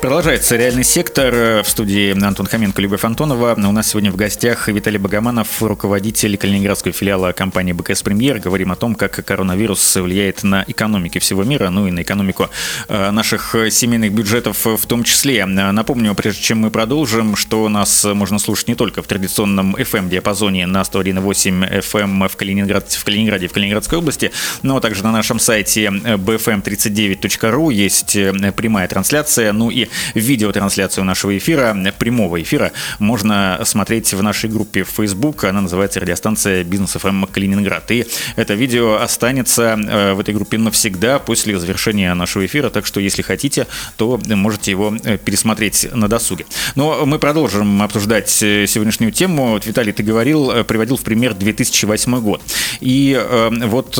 Продолжается 0.00 0.54
реальный 0.54 0.84
сектор. 0.84 1.34
Э, 1.34 1.62
в 1.64 1.68
студии 1.68 2.12
Антон 2.24 2.46
Хоменко, 2.46 2.80
Любовь 2.80 3.04
Антонова. 3.04 3.54
У 3.56 3.72
нас 3.72 3.88
сегодня 3.88 4.12
в 4.12 4.16
гостях 4.16 4.68
Виталий 4.68 4.98
Богоманов, 4.98 5.60
руководитель 5.60 6.36
калининградского 6.36 6.92
филиала 6.92 7.32
компании 7.32 7.72
БКС 7.72 8.04
Премьер. 8.04 8.38
Говорим 8.38 8.70
о 8.70 8.76
том, 8.76 8.94
как 8.94 9.24
коронавирус 9.24 9.96
влияет 9.96 10.44
на 10.44 10.64
экономики 10.68 11.18
всего 11.18 11.42
мира, 11.42 11.70
ну 11.70 11.88
и 11.88 11.90
на 11.90 12.02
экономику 12.02 12.48
э, 12.86 13.10
наших 13.10 13.56
семейных 13.70 14.12
бюджетов 14.12 14.64
в 14.64 14.86
том 14.86 15.02
числе. 15.02 15.44
Напомню, 15.46 16.14
прежде 16.14 16.42
чем 16.42 16.58
мы 16.58 16.70
продолжим, 16.70 17.34
что 17.34 17.68
нас 17.68 18.04
можно 18.04 18.38
слушать 18.38 18.68
не 18.68 18.76
только 18.76 19.02
в 19.02 19.08
традиционном 19.08 19.74
FM-диапазоне 19.74 20.66
на 20.66 20.82
101.8 20.82 21.80
FM 21.80 22.28
в, 22.28 22.36
Калининград, 22.36 22.92
в 22.92 23.04
Калининграде, 23.04 23.48
в 23.48 23.52
Калининградской 23.52 23.98
области, 23.98 24.30
но 24.62 24.78
также 24.78 25.02
на 25.02 25.10
нашем 25.10 25.40
сайте 25.40 25.86
bfm39.ru 25.86 27.72
есть 27.72 28.14
э, 28.14 28.52
прямая 28.52 28.86
трансляция, 28.86 29.52
ну 29.52 29.70
и 29.70 29.87
видеотрансляцию 30.14 31.04
нашего 31.04 31.36
эфира, 31.36 31.76
прямого 31.98 32.40
эфира, 32.40 32.72
можно 32.98 33.60
смотреть 33.64 34.12
в 34.12 34.22
нашей 34.22 34.50
группе 34.50 34.84
в 34.84 34.88
Facebook. 34.88 35.44
Она 35.44 35.60
называется 35.60 36.00
«Радиостанция 36.00 36.64
Бизнес 36.64 36.92
ФМ 36.92 37.24
Калининград». 37.24 37.90
И 37.90 38.06
это 38.36 38.54
видео 38.54 38.96
останется 38.96 39.78
э, 39.78 40.12
в 40.14 40.20
этой 40.20 40.34
группе 40.34 40.58
навсегда 40.58 41.18
после 41.18 41.58
завершения 41.58 42.14
нашего 42.14 42.46
эфира. 42.46 42.70
Так 42.70 42.86
что, 42.86 43.00
если 43.00 43.22
хотите, 43.22 43.66
то 43.96 44.20
можете 44.26 44.70
его 44.70 44.94
э, 45.04 45.18
пересмотреть 45.18 45.88
на 45.92 46.08
досуге. 46.08 46.46
Но 46.74 47.04
мы 47.06 47.18
продолжим 47.18 47.82
обсуждать 47.82 48.42
э, 48.42 48.66
сегодняшнюю 48.66 49.12
тему. 49.12 49.48
Вот, 49.50 49.66
Виталий, 49.66 49.92
ты 49.92 50.02
говорил, 50.02 50.64
приводил 50.64 50.96
в 50.96 51.02
пример 51.02 51.34
2008 51.34 52.20
год. 52.20 52.42
И 52.80 53.18
э, 53.18 53.50
вот 53.66 53.98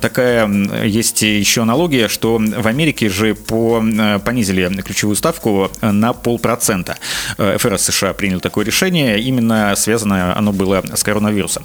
такая 0.00 0.48
есть 0.84 1.22
еще 1.22 1.62
аналогия, 1.62 2.08
что 2.08 2.38
в 2.38 2.66
Америке 2.66 3.08
же 3.08 3.34
по, 3.34 3.82
понизили 4.24 4.70
ключевую 4.82 5.16
ставку 5.22 5.70
на 5.80 6.12
полпроцента. 6.12 6.96
ФРС 7.36 7.82
США 7.82 8.12
принял 8.12 8.40
такое 8.40 8.64
решение, 8.64 9.20
именно 9.20 9.72
связано 9.76 10.36
оно 10.36 10.52
было 10.52 10.82
с 10.94 11.04
коронавирусом. 11.04 11.64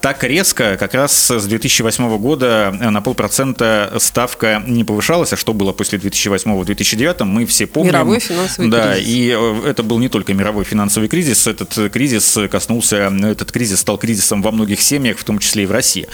Так 0.00 0.24
резко 0.24 0.78
как 0.78 0.94
раз 0.94 1.30
с 1.30 1.44
2008 1.44 2.16
года 2.16 2.74
на 2.80 3.02
полпроцента 3.02 3.92
ставка 3.98 4.62
не 4.66 4.84
повышалась, 4.84 5.34
а 5.34 5.36
что 5.36 5.52
было 5.52 5.72
после 5.72 5.98
2008-2009, 5.98 7.24
мы 7.24 7.44
все 7.44 7.66
помним. 7.66 7.92
Мировой 7.92 8.20
финансовый 8.20 8.70
да, 8.70 8.94
кризис. 8.94 9.08
и 9.08 9.38
это 9.66 9.82
был 9.82 9.98
не 9.98 10.08
только 10.08 10.32
мировой 10.32 10.64
финансовый 10.64 11.08
кризис, 11.08 11.46
этот 11.46 11.92
кризис 11.92 12.38
коснулся, 12.50 13.12
этот 13.22 13.52
кризис 13.52 13.80
стал 13.80 13.98
кризисом 13.98 14.40
во 14.40 14.50
многих 14.50 14.80
семьях, 14.80 15.18
в 15.18 15.24
том 15.24 15.38
числе 15.38 15.64
и 15.64 15.66
в 15.66 15.72
России. 15.72 16.08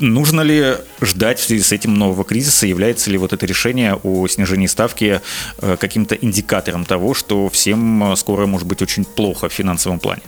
Э, 0.00 0.04
нужно 0.04 0.40
ли 0.40 0.76
ждать 1.00 1.38
в 1.38 1.44
связи 1.44 1.62
с 1.62 1.72
этим 1.72 1.94
нового 1.94 2.24
кризиса? 2.24 2.66
Является 2.66 3.10
ли 3.10 3.18
вот 3.18 3.32
это 3.32 3.46
решение 3.46 3.98
о 4.02 4.26
снижении 4.28 4.66
ставки 4.66 5.20
э, 5.58 5.76
каким-то 5.78 6.14
индикатором 6.14 6.84
того, 6.84 7.14
что 7.14 7.48
всем 7.48 8.14
скоро 8.16 8.46
может 8.46 8.66
быть 8.66 8.82
очень 8.82 9.04
плохо 9.04 9.48
в 9.48 9.52
финансовом 9.52 9.98
плане? 9.98 10.22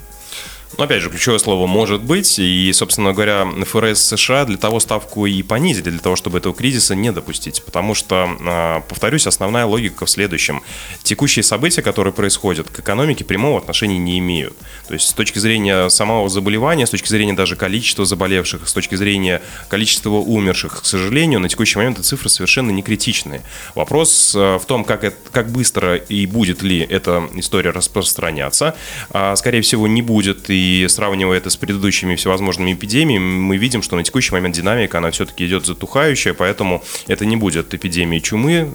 Но 0.79 0.85
опять 0.85 1.03
же, 1.03 1.11
ключевое 1.11 1.39
слово 1.39 1.67
«может 1.67 2.03
быть», 2.03 2.39
и, 2.39 2.73
собственно 2.73 3.13
говоря, 3.13 3.45
ФРС 3.45 4.01
США 4.03 4.45
для 4.45 4.57
того 4.57 4.79
ставку 4.79 5.27
и 5.27 5.43
понизили, 5.43 5.91
для 5.91 5.99
того, 5.99 6.15
чтобы 6.17 6.39
этого 6.39 6.55
кризиса 6.55 6.95
не 6.95 7.11
допустить. 7.11 7.63
Потому 7.65 7.95
что, 7.95 8.29
а, 8.41 8.81
повторюсь, 8.81 9.27
основная 9.27 9.67
логика 9.67 10.07
в 10.07 10.11
следующем. 10.11 10.63
Текущие 11.03 11.43
события, 11.43 11.83
которые 11.83 12.15
происходят, 12.15 12.71
к 12.71 12.81
экономике 12.81 13.25
прямого 13.25 13.59
отношения 13.59 13.99
не 13.99 14.19
имеют. 14.21 14.57
То 14.87 14.95
есть 14.95 15.09
с 15.09 15.13
точки 15.13 15.39
зрения 15.39 15.89
самого 15.89 16.29
заболевания, 16.29 16.87
с 16.87 16.91
точки 16.91 17.09
зрения 17.09 17.33
даже 17.33 17.57
количества 17.57 18.05
заболевших, 18.05 18.69
с 18.69 18.73
точки 18.73 18.95
зрения 18.95 19.43
количества 19.69 20.11
умерших, 20.11 20.83
к 20.83 20.87
сожалению, 20.87 21.41
на 21.41 21.49
текущий 21.49 21.79
момент 21.79 21.99
эти 21.99 22.07
цифры 22.07 22.29
совершенно 22.29 22.71
не 22.71 22.83
критичные. 22.83 23.43
Вопрос 23.75 24.35
а, 24.37 24.59
в 24.59 24.67
том, 24.67 24.85
как, 24.85 25.03
это, 25.03 25.17
как 25.33 25.51
быстро 25.51 25.97
и 25.97 26.27
будет 26.27 26.63
ли 26.63 26.79
эта 26.79 27.29
история 27.35 27.71
распространяться. 27.71 28.77
А, 29.11 29.35
скорее 29.35 29.63
всего, 29.63 29.89
не 29.89 30.03
будет, 30.03 30.49
и 30.49 30.60
и 30.61 30.87
сравнивая 30.89 31.39
это 31.39 31.49
с 31.49 31.57
предыдущими 31.57 32.17
всевозможными 32.17 32.75
эпидемиями, 32.75 33.25
мы 33.25 33.57
видим, 33.57 33.83
что 33.83 33.97
на 33.97 34.05
текущий 34.05 34.33
момент 34.33 34.55
динамика, 34.55 34.99
она 34.99 35.11
все-таки 35.11 35.47
идет 35.47 35.65
затухающая, 35.65 36.35
поэтому 36.35 36.85
это 37.07 37.25
не 37.25 37.37
будет 37.37 37.73
эпидемии 37.73 38.19
чумы, 38.19 38.75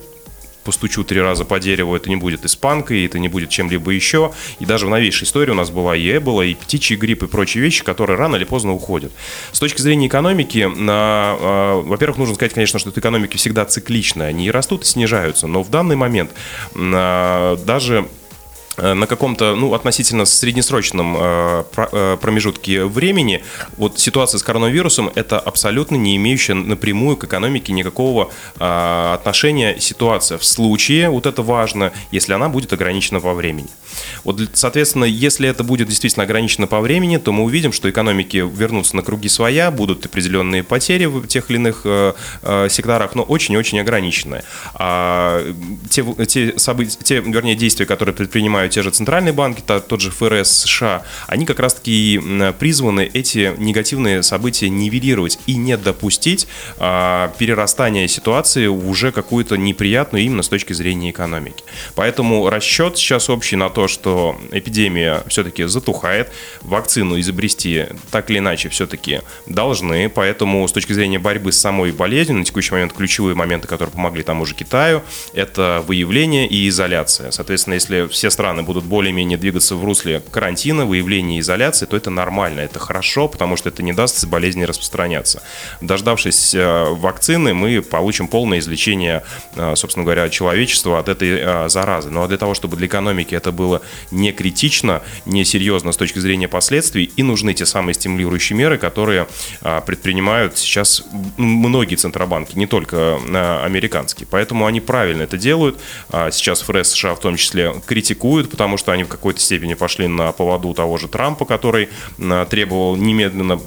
постучу 0.64 1.04
три 1.04 1.22
раза 1.22 1.46
по 1.46 1.60
дереву, 1.60 1.96
это 1.96 2.10
не 2.10 2.16
будет 2.16 2.44
испанкой, 2.44 3.06
это 3.06 3.20
не 3.20 3.28
будет 3.28 3.50
чем-либо 3.50 3.92
еще. 3.92 4.34
И 4.60 4.66
даже 4.66 4.88
в 4.88 4.90
новейшей 4.90 5.26
истории 5.26 5.52
у 5.52 5.56
нас 5.56 5.70
была 5.70 5.96
и 5.96 6.18
эбола, 6.18 6.42
и 6.42 6.56
птичий 6.56 6.96
грипп, 6.96 7.22
и 7.24 7.28
прочие 7.28 7.64
вещи, 7.64 7.84
которые 7.84 8.18
рано 8.18 8.36
или 8.36 8.46
поздно 8.46 8.74
уходят. 8.74 9.12
С 9.52 9.60
точки 9.60 9.80
зрения 9.82 10.08
экономики, 10.08 10.68
на, 10.76 11.38
э, 11.40 11.82
во-первых, 11.86 12.18
нужно 12.18 12.34
сказать, 12.34 12.54
конечно, 12.54 12.80
что 12.80 12.90
экономики 12.90 13.38
всегда 13.38 13.66
цикличные, 13.66 14.30
они 14.30 14.48
и 14.48 14.52
растут, 14.52 14.84
и 14.84 14.86
снижаются, 14.86 15.46
но 15.46 15.62
в 15.62 15.70
данный 15.70 15.96
момент 15.96 16.32
э, 16.74 17.58
даже 17.64 18.08
на 18.78 19.08
каком-то, 19.08 19.56
ну, 19.56 19.74
относительно 19.74 20.26
среднесрочном 20.26 21.16
э, 21.18 21.64
э, 21.78 22.18
промежутке 22.22 22.86
времени, 22.86 23.44
вот 23.78 24.00
ситуация 24.00 24.38
с 24.38 24.44
коронавирусом– 24.44 25.12
это 25.16 25.40
абсолютно 25.40 25.96
не 25.96 26.16
имеющая 26.18 26.54
напрямую 26.54 27.18
к 27.18 27.24
экономике 27.24 27.74
никакого 27.74 28.32
отношения 28.58 29.80
ситуация. 29.80 30.38
В 30.38 30.46
случае, 30.46 31.10
вот 31.10 31.26
это 31.26 31.42
важно, 31.42 31.92
если 32.12 32.34
она 32.34 32.50
будет 32.50 32.74
ограничена 32.74 33.20
во 33.20 33.34
времени. 33.34 33.70
Вот, 34.24 34.42
соответственно, 34.54 35.06
если 35.06 35.48
это 35.48 35.64
будет 35.64 35.88
действительно 35.88 36.24
ограничено 36.24 36.68
по 36.68 36.82
времени, 36.82 37.18
то 37.18 37.32
мы 37.32 37.44
увидим, 37.44 37.72
что 37.72 37.90
экономики 37.90 38.38
вернутся 38.38 38.96
на 38.96 39.02
круги 39.02 39.30
своя, 39.30 39.72
будут 39.72 40.06
определенные 40.06 40.64
потери 40.64 41.06
в 41.06 41.28
тех 41.28 41.50
или 41.50 41.58
иных 41.58 41.86
секторах, 42.70 43.16
но 43.16 43.24
очень-очень 43.24 43.80
ограниченные. 43.80 44.44
А 44.74 45.44
те, 45.90 46.04
те, 46.28 46.58
события, 46.58 46.98
те, 47.04 47.20
вернее, 47.20 47.56
действия, 47.56 47.86
которые 47.86 48.14
предпринимают 48.14 48.65
те 48.70 48.82
же 48.82 48.92
центральные 48.92 49.34
банки, 49.34 49.62
тот 49.62 50.02
же 50.02 50.12
ФРС 50.12 50.50
США, 50.50 51.04
они 51.28 51.46
как 51.46 51.60
раз-таки 51.60 52.22
призваны 52.60 53.10
эти 53.14 53.54
негативные 53.58 54.24
события 54.24 54.70
нивелировать 54.70 55.40
и 55.46 55.56
не 55.56 55.78
допустить 55.78 56.48
а, 56.78 57.34
перерастания 57.38 58.08
ситуации 58.08 58.68
в 58.68 58.90
уже 58.90 59.12
какую-то 59.12 59.58
неприятную 59.58 60.24
именно 60.24 60.44
с 60.44 60.50
точки 60.50 60.74
зрения 60.74 61.12
экономики. 61.12 61.64
Поэтому 61.96 62.50
расчет 62.50 62.98
сейчас 62.98 63.30
общий 63.30 63.56
на 63.56 63.70
то, 63.70 63.88
что 63.88 64.40
эпидемия 64.52 65.24
все-таки 65.28 65.64
затухает, 65.66 66.32
вакцину 66.62 67.20
изобрести 67.20 67.86
так 68.12 68.30
или 68.30 68.40
иначе 68.40 68.70
все-таки 68.70 69.22
должны, 69.46 70.10
поэтому 70.10 70.68
с 70.68 70.72
точки 70.72 70.94
зрения 70.94 71.20
борьбы 71.20 71.52
с 71.52 71.60
самой 71.60 71.92
болезнью 71.92 72.40
на 72.40 72.46
текущий 72.46 72.72
момент 72.72 72.94
ключевые 72.94 73.36
моменты, 73.36 73.68
которые 73.68 73.92
помогли 73.92 74.24
тому 74.24 74.46
же 74.46 74.56
Китаю, 74.56 75.04
это 75.34 75.84
выявление 75.88 76.48
и 76.48 76.68
изоляция. 76.70 77.32
Соответственно, 77.32 77.76
если 77.76 78.08
все 78.08 78.30
страны 78.30 78.55
страны 78.56 78.66
будут 78.66 78.86
более-менее 78.86 79.38
двигаться 79.38 79.76
в 79.76 79.84
русле 79.84 80.22
карантина, 80.32 80.86
выявления 80.86 81.40
изоляции, 81.40 81.86
то 81.86 81.98
это 81.98 82.10
нормально, 82.10 82.62
это 82.62 82.80
хорошо, 82.80 83.28
потому 83.28 83.58
что 83.58 83.70
это 83.70 83.84
не 83.84 83.92
даст 83.92 84.26
болезни 84.28 84.64
распространяться. 84.64 85.42
Дождавшись 85.82 86.56
э, 86.56 86.86
вакцины, 86.90 87.54
мы 87.54 87.82
получим 87.82 88.28
полное 88.28 88.60
излечение, 88.60 89.24
э, 89.56 89.76
собственно 89.76 90.06
говоря, 90.06 90.30
человечества 90.30 91.00
от 91.00 91.10
этой 91.10 91.30
э, 91.38 91.70
заразы. 91.70 92.10
Но 92.12 92.28
для 92.28 92.38
того, 92.38 92.54
чтобы 92.54 92.78
для 92.78 92.88
экономики 92.88 93.36
это 93.36 93.52
было 93.52 93.82
не 94.12 94.32
критично, 94.32 95.02
не 95.26 95.44
серьезно 95.44 95.92
с 95.92 95.98
точки 95.98 96.20
зрения 96.20 96.48
последствий, 96.48 97.12
и 97.18 97.24
нужны 97.24 97.54
те 97.54 97.66
самые 97.66 97.94
стимулирующие 97.94 98.58
меры, 98.58 98.78
которые 98.78 99.28
предпринимают 99.86 100.58
сейчас 100.58 101.04
многие 101.38 101.96
центробанки, 101.96 102.58
не 102.58 102.68
только 102.68 103.18
американские. 103.64 104.28
Поэтому 104.30 104.66
они 104.66 104.82
правильно 104.82 105.24
это 105.24 105.38
делают. 105.38 105.80
А 106.10 106.32
сейчас 106.32 106.62
ФРС 106.62 106.92
США 106.92 107.16
в 107.16 107.20
том 107.20 107.36
числе 107.36 107.74
критикуют 107.86 108.45
критикуют, 108.46 108.52
потому 108.52 108.78
что 108.78 108.92
они 108.92 109.04
в 109.04 109.08
какой-то 109.08 109.40
степени 109.40 109.74
пошли 109.76 110.08
на 110.08 110.32
поводу 110.32 110.74
того 110.74 110.98
же 110.98 111.08
Трампа, 111.08 111.46
который 111.46 111.90
э, 112.18 112.46
требовал 112.50 112.96
немедленно 112.96 113.60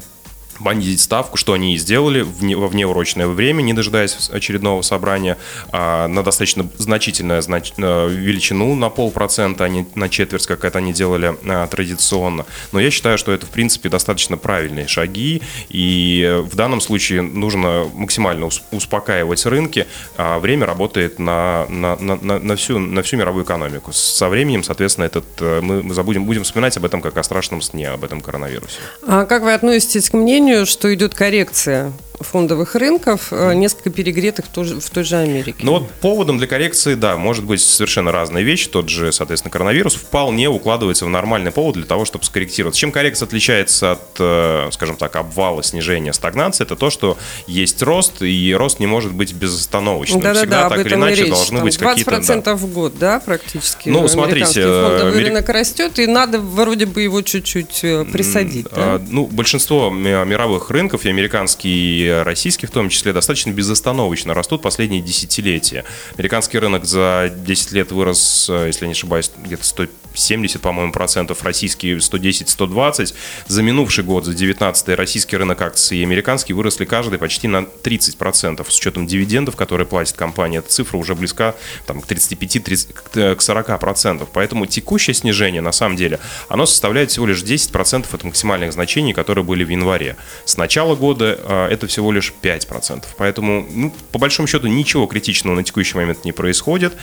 понизить 0.63 1.01
ставку, 1.01 1.37
что 1.37 1.53
они 1.53 1.75
и 1.75 1.79
сделали 1.79 2.23
во 2.23 2.69
внеурочное 2.69 3.27
время, 3.27 3.63
не 3.63 3.73
дожидаясь 3.73 4.31
очередного 4.31 4.83
собрания, 4.83 5.37
а, 5.73 6.09
на 6.09 6.23
достаточно 6.23 6.69
значительную 6.79 7.43
знач, 7.43 7.73
э, 7.77 8.09
величину, 8.09 8.75
на 8.75 8.91
полпроцента, 8.91 9.65
а 9.65 9.69
не 9.69 9.87
на 9.95 10.09
четверть, 10.09 10.47
как 10.47 10.65
это 10.65 10.79
они 10.79 10.93
делали 10.93 11.35
а, 11.47 11.67
традиционно. 11.67 12.47
Но 12.73 12.81
я 12.81 12.91
считаю, 12.91 13.19
что 13.19 13.33
это, 13.33 13.47
в 13.47 13.51
принципе, 13.51 13.89
достаточно 13.89 14.37
правильные 14.37 14.87
шаги, 14.87 15.43
и 15.69 16.43
в 16.45 16.57
данном 16.57 16.81
случае 16.81 17.23
нужно 17.23 17.87
максимально 17.95 18.49
успокаивать 18.71 19.45
рынки, 19.47 19.87
а 20.17 20.39
время 20.39 20.67
работает 20.67 21.19
на, 21.19 21.67
на, 21.69 21.97
на, 21.97 22.39
на, 22.39 22.57
всю, 22.57 22.79
на 22.79 23.03
всю 23.03 23.17
мировую 23.17 23.45
экономику. 23.45 23.93
Со 23.93 24.29
временем, 24.29 24.63
соответственно, 24.63 25.05
этот, 25.07 25.25
э, 25.41 25.61
мы 25.61 25.95
забудем, 25.95 26.25
будем 26.25 26.45
вспоминать 26.45 26.77
об 26.77 26.85
этом 26.85 27.01
как 27.01 27.17
о 27.17 27.23
страшном 27.23 27.63
сне, 27.63 27.89
об 27.89 28.05
этом 28.05 28.21
коронавирусе. 28.21 28.79
А 29.07 29.25
как 29.25 29.43
вы 29.43 29.53
относитесь 29.53 30.11
к 30.11 30.15
мнению, 30.15 30.48
мнению, 30.49 30.67
что 30.67 30.93
идет 30.95 31.15
коррекция 31.15 31.93
фондовых 32.21 32.75
рынков, 32.75 33.29
э, 33.31 33.55
несколько 33.55 33.91
перегретых 33.91 34.47
в 34.47 34.91
той, 34.91 35.05
же, 35.05 35.17
Америке. 35.17 35.59
Ну 35.63 35.73
вот 35.73 35.91
поводом 35.91 36.39
для 36.39 36.47
коррекции, 36.47 36.95
да, 36.95 37.17
может 37.17 37.45
быть 37.45 37.61
совершенно 37.61 38.13
разные 38.13 38.45
вещи. 38.45 38.69
Тот 38.69 38.89
же, 38.89 39.13
соответственно, 39.13 39.51
коронавирус 39.51 39.95
вполне 39.95 40.49
укладывается 40.49 41.07
в 41.07 41.09
нормальный 41.09 41.51
повод 41.51 41.77
для 41.77 41.85
того, 41.85 42.05
чтобы 42.05 42.25
скорректировать. 42.25 42.77
Чем 42.77 42.93
коррекция 42.93 43.27
отличается 43.27 43.93
от, 43.93 44.17
э, 44.19 44.69
скажем 44.73 44.97
так, 44.97 45.17
обвала, 45.17 45.63
снижения, 45.63 46.13
стагнации, 46.13 46.65
это 46.65 46.77
то, 46.77 46.91
что 46.91 47.17
есть 47.47 47.83
рост, 47.83 48.23
и 48.23 48.55
рост 48.57 48.81
не 48.81 48.87
может 48.87 49.13
быть 49.13 49.33
безостановочным. 49.33 50.21
Да, 50.21 50.35
Всегда 50.35 50.69
да, 50.69 50.77
так 50.77 50.87
или 50.87 50.95
иначе 50.95 51.23
речь. 51.23 51.33
должны 51.33 51.59
Там 51.59 51.65
быть 51.65 51.77
какие-то... 51.77 52.11
20% 52.11 52.43
да. 52.43 52.57
в 52.57 52.67
год, 52.67 52.99
да, 52.99 53.21
практически? 53.21 53.89
Ну, 53.89 54.07
смотрите... 54.09 54.63
Фондовый 54.63 55.13
Америк... 55.13 55.29
рынок 55.29 55.49
растет, 55.49 55.99
и 55.99 56.07
надо 56.07 56.41
вроде 56.41 56.87
бы 56.87 57.03
его 57.03 57.23
чуть-чуть 57.23 57.81
э, 57.83 58.05
присадить, 58.05 58.67
да? 58.75 59.01
Ну, 59.09 59.27
большинство 59.27 59.91
мировых 59.91 60.71
рынков, 60.71 61.05
и 61.05 61.09
американский, 61.09 62.08
и 62.09 62.23
российский 62.23 62.67
в 62.67 62.71
том 62.71 62.89
том 62.89 62.89
числе 62.89 63.13
достаточно 63.13 63.51
безостановочно 63.51 64.35
растут 64.35 64.63
последние 64.63 65.03
десятилетия. 65.03 65.85
Американский 66.17 66.59
рынок 66.59 66.85
за 66.85 67.33
10 67.35 67.73
лет 67.73 67.93
вырос, 67.93 68.49
э, 68.49 68.67
если 68.69 68.87
не 68.87 68.93
ошибаюсь, 68.93 69.31
где-то 69.37 69.65
100 69.65 69.87
70, 70.19 70.61
по-моему, 70.61 70.93
процентов, 70.93 71.43
российские 71.43 71.99
110-120. 71.99 73.15
За 73.47 73.63
минувший 73.63 74.05
год, 74.05 74.25
за 74.25 74.35
19 74.35 74.89
российский 74.91 75.37
рынок 75.37 75.61
акций 75.63 75.99
и 75.99 76.03
американский 76.03 76.53
выросли 76.53 76.85
каждый 76.85 77.19
почти 77.19 77.49
на 77.49 77.65
30 77.65 78.17
процентов. 78.19 78.73
С 78.73 78.79
учетом 78.79 79.07
дивидендов, 79.07 79.57
которые 79.57 79.87
платит 79.87 80.17
компания, 80.17 80.59
эта 80.59 80.69
цифра 80.69 80.97
уже 80.97 81.15
близка 81.15 81.55
там, 81.87 82.01
к 82.01 82.07
35-40 82.07 83.37
к 83.37 83.41
40 83.41 83.81
процентов. 83.81 84.29
Поэтому 84.33 84.67
текущее 84.67 85.15
снижение, 85.15 85.61
на 85.61 85.73
самом 85.73 85.97
деле, 85.97 86.21
оно 86.49 86.67
составляет 86.67 87.11
всего 87.11 87.27
лишь 87.27 87.43
10 87.43 87.73
процентов 87.73 88.15
от 88.15 88.25
максимальных 88.25 88.73
значений, 88.73 89.13
которые 89.13 89.45
были 89.45 89.65
в 89.65 89.69
январе. 89.69 90.17
С 90.45 90.57
начала 90.57 90.95
года 90.95 91.39
э, 91.41 91.69
это 91.71 91.87
всего 91.87 92.13
лишь 92.13 92.33
5 92.33 92.67
процентов. 92.67 93.15
Поэтому, 93.17 93.67
ну, 93.71 93.95
по 94.13 94.19
большому 94.19 94.49
счету, 94.49 94.67
ничего 94.67 95.07
критичного 95.07 95.55
на 95.55 95.65
текущий 95.65 95.97
момент 95.97 96.25
не 96.25 96.33
происходит. 96.33 96.95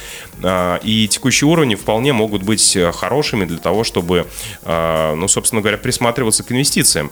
Э, 0.44 0.80
и 0.84 1.08
текущие 1.08 1.48
уровни 1.48 1.76
вполне 1.76 2.14
могут 2.14 2.44
быть 2.44 2.78
хорошими 3.06 3.46
для 3.46 3.58
того, 3.58 3.84
чтобы, 3.84 4.26
ну, 4.66 5.28
собственно 5.28 5.62
говоря, 5.62 5.78
присматриваться 5.78 6.44
к 6.44 6.52
инвестициям. 6.52 7.12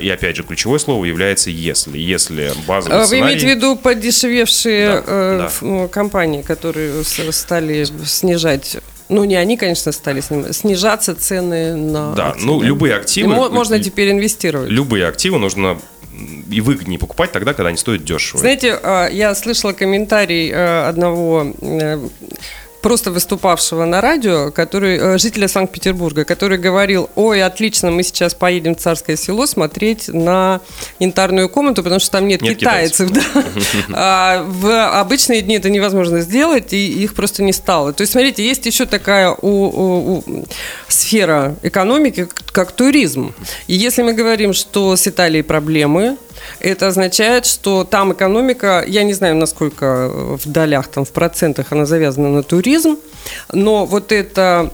И 0.00 0.08
опять 0.08 0.36
же, 0.36 0.42
ключевое 0.44 0.78
слово 0.78 1.04
является 1.04 1.50
«если». 1.50 1.98
Если 1.98 2.52
базовый 2.66 2.98
Вы 3.00 3.06
сценарий... 3.06 3.32
имеете 3.34 3.46
в 3.46 3.50
виду 3.56 3.76
подешевевшие 3.76 4.88
Да, 4.88 5.02
э, 5.06 5.38
да. 5.38 5.50
ну, 5.60 5.88
компании, 5.88 6.42
которые 6.42 7.02
с- 7.04 7.32
стали 7.32 7.84
снижать 8.04 8.76
ну, 9.10 9.24
не 9.24 9.36
они, 9.36 9.58
конечно, 9.58 9.92
стали 9.92 10.20
сним- 10.22 10.50
снижаться 10.52 11.14
цены 11.14 11.76
на 11.76 12.14
Да, 12.14 12.28
акции, 12.30 12.46
ну, 12.46 12.62
любые 12.62 12.94
активы- 12.96 13.30
И 13.30 13.34
мо- 13.34 13.50
Можно 13.50 13.78
теперь 13.78 14.10
инвестировать. 14.10 14.70
Любые 14.70 15.06
активы 15.06 15.38
нужно 15.38 15.78
и 16.50 16.60
выгоднее 16.62 16.98
покупать 16.98 17.30
тогда, 17.32 17.52
когда 17.52 17.68
они 17.68 17.76
стоят 17.76 18.02
дешево. 18.04 18.38
Знаете, 18.40 18.78
а, 18.82 19.08
я 19.08 19.34
слышала 19.34 19.72
комментарий 19.72 20.50
э, 20.50 20.88
одного 20.88 21.52
э, 21.60 21.98
просто 22.84 23.10
выступавшего 23.10 23.86
на 23.86 24.02
радио, 24.02 24.50
который, 24.50 24.98
э, 24.98 25.18
жителя 25.18 25.48
Санкт-Петербурга, 25.48 26.26
который 26.26 26.58
говорил, 26.58 27.08
ой, 27.14 27.42
отлично, 27.42 27.90
мы 27.90 28.02
сейчас 28.02 28.34
поедем 28.34 28.74
в 28.76 28.78
Царское 28.78 29.16
село 29.16 29.46
смотреть 29.46 30.08
на 30.08 30.60
янтарную 30.98 31.48
комнату, 31.48 31.82
потому 31.82 31.98
что 31.98 32.10
там 32.10 32.28
нет, 32.28 32.42
Нет 32.42 32.58
китайцев. 32.58 33.10
да. 33.10 33.22
А 33.94 34.42
В 34.46 35.00
обычные 35.00 35.40
дни 35.40 35.56
это 35.56 35.70
невозможно 35.70 36.20
сделать, 36.20 36.74
и 36.74 37.02
их 37.04 37.14
просто 37.14 37.42
не 37.42 37.54
стало. 37.54 37.94
То 37.94 38.02
есть, 38.02 38.12
смотрите, 38.12 38.46
есть 38.46 38.66
еще 38.66 38.84
такая 38.84 39.30
у- 39.30 39.48
у- 39.48 40.18
у- 40.18 40.44
сфера 40.88 41.56
экономики, 41.62 42.28
как 42.52 42.72
туризм. 42.72 43.34
И 43.66 43.74
если 43.74 44.02
мы 44.02 44.12
говорим, 44.12 44.52
что 44.52 44.94
с 44.94 45.08
Италией 45.08 45.42
проблемы, 45.42 46.18
это 46.60 46.88
означает, 46.88 47.46
что 47.46 47.84
там 47.84 48.12
экономика, 48.12 48.84
я 48.86 49.04
не 49.04 49.12
знаю, 49.12 49.36
насколько 49.36 50.08
в 50.08 50.46
долях, 50.46 50.88
там, 50.88 51.04
в 51.04 51.10
процентах 51.10 51.72
она 51.72 51.86
завязана 51.86 52.30
на 52.30 52.42
туризм, 52.42 52.98
но 53.52 53.86
вот 53.86 54.12
это 54.12 54.70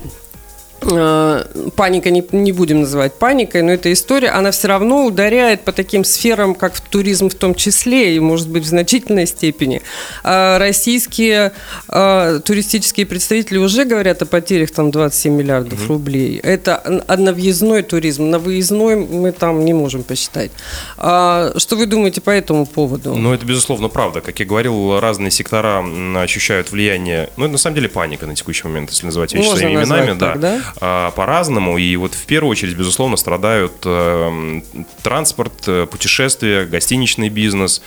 паника 1.76 2.11
не, 2.11 2.24
не 2.33 2.53
будем 2.53 2.81
называть 2.81 3.14
паникой, 3.14 3.62
но 3.62 3.72
эта 3.72 3.92
история, 3.92 4.31
она 4.31 4.50
все 4.50 4.68
равно 4.68 5.05
ударяет 5.07 5.62
по 5.62 5.72
таким 5.72 6.05
сферам, 6.05 6.55
как 6.55 6.74
в 6.74 6.81
туризм 6.81 7.29
в 7.29 7.35
том 7.35 7.55
числе, 7.55 8.16
и, 8.16 8.20
может 8.20 8.48
быть, 8.48 8.64
в 8.64 8.66
значительной 8.68 9.26
степени. 9.26 9.83
А 10.22 10.59
российские 10.59 11.53
э, 11.88 12.40
туристические 12.44 13.07
представители 13.07 13.59
уже 13.59 13.85
говорят 13.85 14.22
о 14.22 14.26
потерях 14.26 14.70
там 14.70 14.90
27 14.90 15.33
миллиардов 15.35 15.88
рублей. 15.88 16.38
Это 16.42 16.81
н- 16.85 17.03
одновъездной 17.07 17.83
туризм. 17.83 18.31
На 18.31 18.38
выездной 18.38 18.96
мы 18.96 19.33
там 19.33 19.64
не 19.64 19.72
можем 19.72 20.03
посчитать. 20.03 20.50
А 20.96 21.53
что 21.57 21.76
вы 21.76 21.87
думаете 21.87 22.20
по 22.20 22.31
этому 22.31 22.66
поводу? 22.66 23.14
Ну, 23.14 23.33
это, 23.33 23.44
безусловно, 23.46 23.88
правда. 23.88 24.20
Как 24.20 24.38
я 24.40 24.46
говорил, 24.46 24.98
разные 25.00 25.31
сектора 25.31 25.85
ощущают 26.16 26.70
влияние. 26.72 27.31
Ну, 27.37 27.44
это 27.44 27.53
на 27.53 27.59
самом 27.59 27.76
деле 27.76 27.88
паника 27.88 28.26
на 28.26 28.35
текущий 28.35 28.66
момент, 28.66 28.90
если 28.90 29.07
называть 29.07 29.33
вещи 29.35 29.44
Можно 29.46 29.61
своими 29.61 29.83
именами. 29.83 30.18
так, 30.18 30.40
да? 30.40 30.61
А, 30.79 30.79
По-разному. 30.80 31.76
И 31.76 31.94
вот 31.96 32.14
в 32.14 32.24
первую 32.24 32.50
очередь, 32.52 32.74
безусловно, 32.74 33.16
страдают 33.16 33.74
э, 33.84 34.60
транспорт, 35.02 35.52
э, 35.66 35.86
путешествия, 35.86 36.64
гостиничный 36.64 37.28
бизнес, 37.28 37.82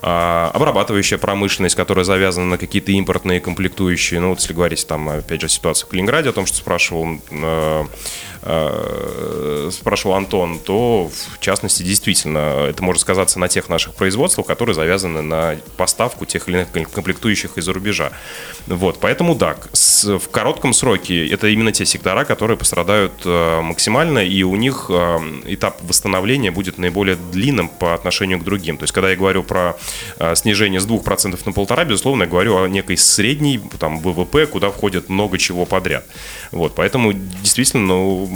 обрабатывающая 0.00 1.18
промышленность, 1.18 1.74
которая 1.74 2.04
завязана 2.04 2.46
на 2.46 2.58
какие-то 2.58 2.92
импортные 2.92 3.40
комплектующие. 3.40 4.20
Ну, 4.20 4.30
вот 4.30 4.40
если 4.40 4.52
говорить 4.52 4.86
там, 4.86 5.08
опять 5.08 5.40
же, 5.40 5.48
ситуация 5.48 5.86
в 5.86 5.88
Калининграде, 5.88 6.28
о 6.28 6.32
том, 6.32 6.46
что 6.46 6.56
спрашивал 6.56 7.18
э, 7.30 7.84
э, 8.35 8.35
спрашивал 9.72 10.14
Антон, 10.14 10.58
то 10.58 11.10
в 11.32 11.40
частности 11.40 11.82
действительно 11.82 12.66
это 12.68 12.82
может 12.82 13.02
сказаться 13.02 13.38
на 13.38 13.48
тех 13.48 13.68
наших 13.68 13.94
производствах, 13.94 14.46
которые 14.46 14.74
завязаны 14.74 15.22
на 15.22 15.56
поставку 15.76 16.24
тех 16.26 16.48
или 16.48 16.58
иных 16.58 16.90
комплектующих 16.90 17.58
из-за 17.58 17.72
рубежа. 17.72 18.12
Вот, 18.66 18.98
поэтому 19.00 19.34
да, 19.34 19.56
в 19.72 20.28
коротком 20.30 20.72
сроке 20.72 21.28
это 21.28 21.48
именно 21.48 21.72
те 21.72 21.84
сектора, 21.86 22.24
которые 22.24 22.56
пострадают 22.56 23.12
э, 23.24 23.60
максимально, 23.60 24.20
и 24.20 24.42
у 24.42 24.56
них 24.56 24.86
э, 24.88 25.18
этап 25.46 25.80
восстановления 25.82 26.50
будет 26.50 26.78
наиболее 26.78 27.16
длинным 27.16 27.68
по 27.68 27.94
отношению 27.94 28.38
к 28.38 28.44
другим. 28.44 28.76
То 28.76 28.84
есть, 28.84 28.92
когда 28.92 29.10
я 29.10 29.16
говорю 29.16 29.42
про 29.42 29.76
э, 30.18 30.34
снижение 30.34 30.80
с 30.80 30.86
2% 30.86 31.30
на 31.30 31.50
1,5%, 31.50 31.84
безусловно, 31.86 32.24
я 32.24 32.28
говорю 32.28 32.62
о 32.62 32.68
некой 32.68 32.96
средней 32.96 33.60
там, 33.78 34.00
ВВП, 34.00 34.46
куда 34.46 34.70
входит 34.70 35.08
много 35.08 35.38
чего 35.38 35.64
подряд. 35.64 36.04
Вот, 36.52 36.74
поэтому 36.74 37.12
действительно, 37.12 37.86
ну, 37.86 38.35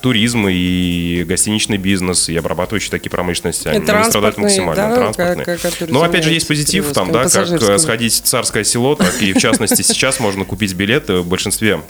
туризм 0.00 0.46
и 0.48 1.24
гостиничный 1.26 1.76
бизнес 1.76 2.28
и 2.28 2.36
обрабатывающие 2.36 2.90
такие 2.90 3.10
промышленности, 3.10 3.66
они 3.68 3.84
страдают 4.04 4.38
максимально. 4.38 4.88
да, 4.90 4.94
транспортные. 4.94 5.44
ка- 5.44 5.56
ка- 5.56 5.70
которые 5.70 5.92
Но 5.92 6.02
опять 6.02 6.24
же 6.24 6.32
есть 6.32 6.46
позитив 6.46 6.92
там, 6.92 7.10
да, 7.10 7.28
как 7.28 7.48
э, 7.50 7.78
сходить 7.78 8.14
в 8.14 8.22
царское 8.22 8.62
село, 8.64 8.94
так 8.94 9.20
и 9.20 9.32
в 9.32 9.38
частности 9.38 9.82
сейчас 9.82 10.20
можно 10.20 10.44
купить 10.44 10.72
билеты 10.74 11.14
в 11.16 11.26
большинстве 11.26 11.80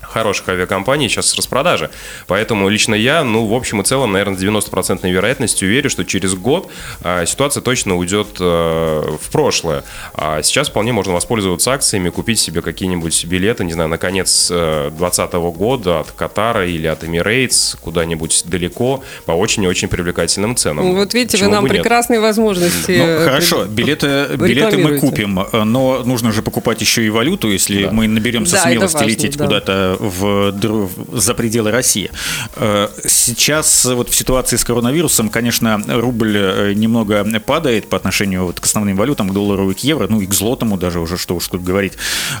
хороших 0.00 0.48
авиакомпаний 0.48 1.08
сейчас 1.08 1.28
с 1.28 1.34
распродажи. 1.36 1.90
Поэтому 2.26 2.68
лично 2.68 2.94
я, 2.94 3.24
ну, 3.24 3.46
в 3.46 3.54
общем 3.54 3.80
и 3.80 3.84
целом, 3.84 4.12
наверное, 4.12 4.36
с 4.38 4.42
90% 4.42 5.08
вероятностью 5.10 5.68
верю, 5.68 5.90
что 5.90 6.04
через 6.04 6.34
год 6.34 6.70
а, 7.02 7.24
ситуация 7.26 7.60
точно 7.60 7.96
уйдет 7.96 8.28
э, 8.40 9.16
в 9.20 9.30
прошлое. 9.30 9.84
А 10.14 10.42
сейчас 10.42 10.68
вполне 10.68 10.92
можно 10.92 11.12
воспользоваться 11.12 11.72
акциями, 11.72 12.10
купить 12.10 12.38
себе 12.38 12.62
какие-нибудь 12.62 13.24
билеты, 13.24 13.64
не 13.64 13.72
знаю, 13.72 13.88
на 13.88 13.98
конец 13.98 14.48
2020 14.48 15.32
года 15.56 16.00
от 16.00 16.10
Катара 16.12 16.66
или 16.66 16.86
от 16.86 17.04
Emirates 17.04 17.76
куда-нибудь 17.80 18.42
далеко 18.46 19.02
по 19.24 19.32
очень 19.32 19.64
и 19.64 19.66
очень 19.66 19.88
привлекательным 19.88 20.56
ценам. 20.56 20.84
Ну, 20.84 20.94
Вот 20.94 21.14
видите, 21.14 21.36
вы 21.38 21.44
Почему 21.44 21.50
нам 21.54 21.64
бы 21.64 21.70
нет? 21.70 21.82
прекрасные 21.82 22.20
возможности. 22.20 22.96
Ну, 22.98 23.04
э, 23.04 23.24
хорошо, 23.24 23.64
билеты, 23.64 24.26
вы 24.36 24.48
билеты 24.48 24.78
мы 24.78 24.98
купим, 24.98 25.40
э, 25.40 25.64
но 25.64 26.02
нужно 26.04 26.32
же 26.32 26.42
покупать 26.42 26.80
еще 26.80 27.04
и 27.04 27.10
валюту, 27.10 27.50
если 27.50 27.86
мы 27.86 28.08
наберемся 28.08 28.56
Да, 28.56 28.62
смелости 28.62 28.94
важно, 28.94 29.08
лететь 29.08 29.36
да. 29.36 29.44
куда-то 29.44 29.85
в, 29.98 30.50
в- 30.52 31.18
за 31.20 31.34
пределы 31.34 31.70
России. 31.70 32.10
Э, 32.56 32.88
Сейчас 33.06 33.84
вот 33.84 34.08
в 34.10 34.14
ситуации 34.14 34.56
с 34.56 34.64
коронавирусом, 34.64 35.28
конечно, 35.28 35.80
рубль 35.86 36.36
э, 36.36 36.72
немного 36.74 37.24
падает 37.40 37.88
по 37.88 37.96
отношению 37.96 38.46
вот 38.46 38.60
к 38.60 38.64
основным 38.64 38.96
валютам, 38.96 39.28
к 39.28 39.32
доллару 39.32 39.70
и 39.70 39.74
к 39.74 39.80
евро, 39.80 40.06
ну 40.08 40.20
и 40.20 40.26
к 40.26 40.34
злотому 40.34 40.76
даже 40.76 41.00
уже, 41.00 41.16
что 41.16 41.34
уж 41.36 41.48
тут 41.48 41.62
говорить. 41.62 41.92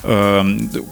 Э, 0.02 0.42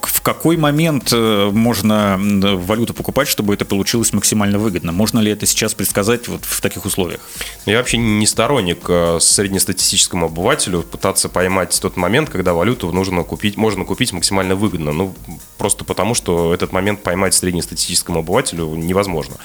В 0.02 0.20
какой 0.22 0.56
момент 0.56 1.10
э, 1.12 1.50
можно 1.52 2.18
валюту 2.18 2.94
покупать, 2.94 3.28
чтобы 3.28 3.54
это 3.54 3.64
получилось 3.64 4.12
максимально 4.12 4.58
выгодно? 4.58 4.92
Можно 4.92 5.20
ли 5.20 5.30
это 5.32 5.46
сейчас 5.46 5.74
предсказать 5.74 6.28
вот 6.28 6.44
в 6.44 6.60
таких 6.60 6.84
условиях? 6.84 7.20
Я 7.66 7.78
вообще 7.78 7.98
не 7.98 8.26
сторонник 8.26 8.88
среднестатистическому 9.20 10.26
обывателю 10.26 10.82
пытаться 10.82 11.28
поймать 11.28 11.78
тот 11.80 11.96
момент, 11.96 12.30
когда 12.30 12.52
валюту 12.54 12.92
нужно 12.92 13.22
купить, 13.24 13.56
можно 13.56 13.84
купить 13.84 14.12
максимально 14.12 14.54
выгодно. 14.54 14.92
Ну, 14.92 15.14
просто 15.58 15.84
потому, 15.84 16.14
что 16.14 16.43
этот 16.52 16.72
момент 16.72 17.02
поймать 17.02 17.34
среднестатистическому 17.34 18.20
обывателю 18.20 18.66
невозможно. 18.74 19.36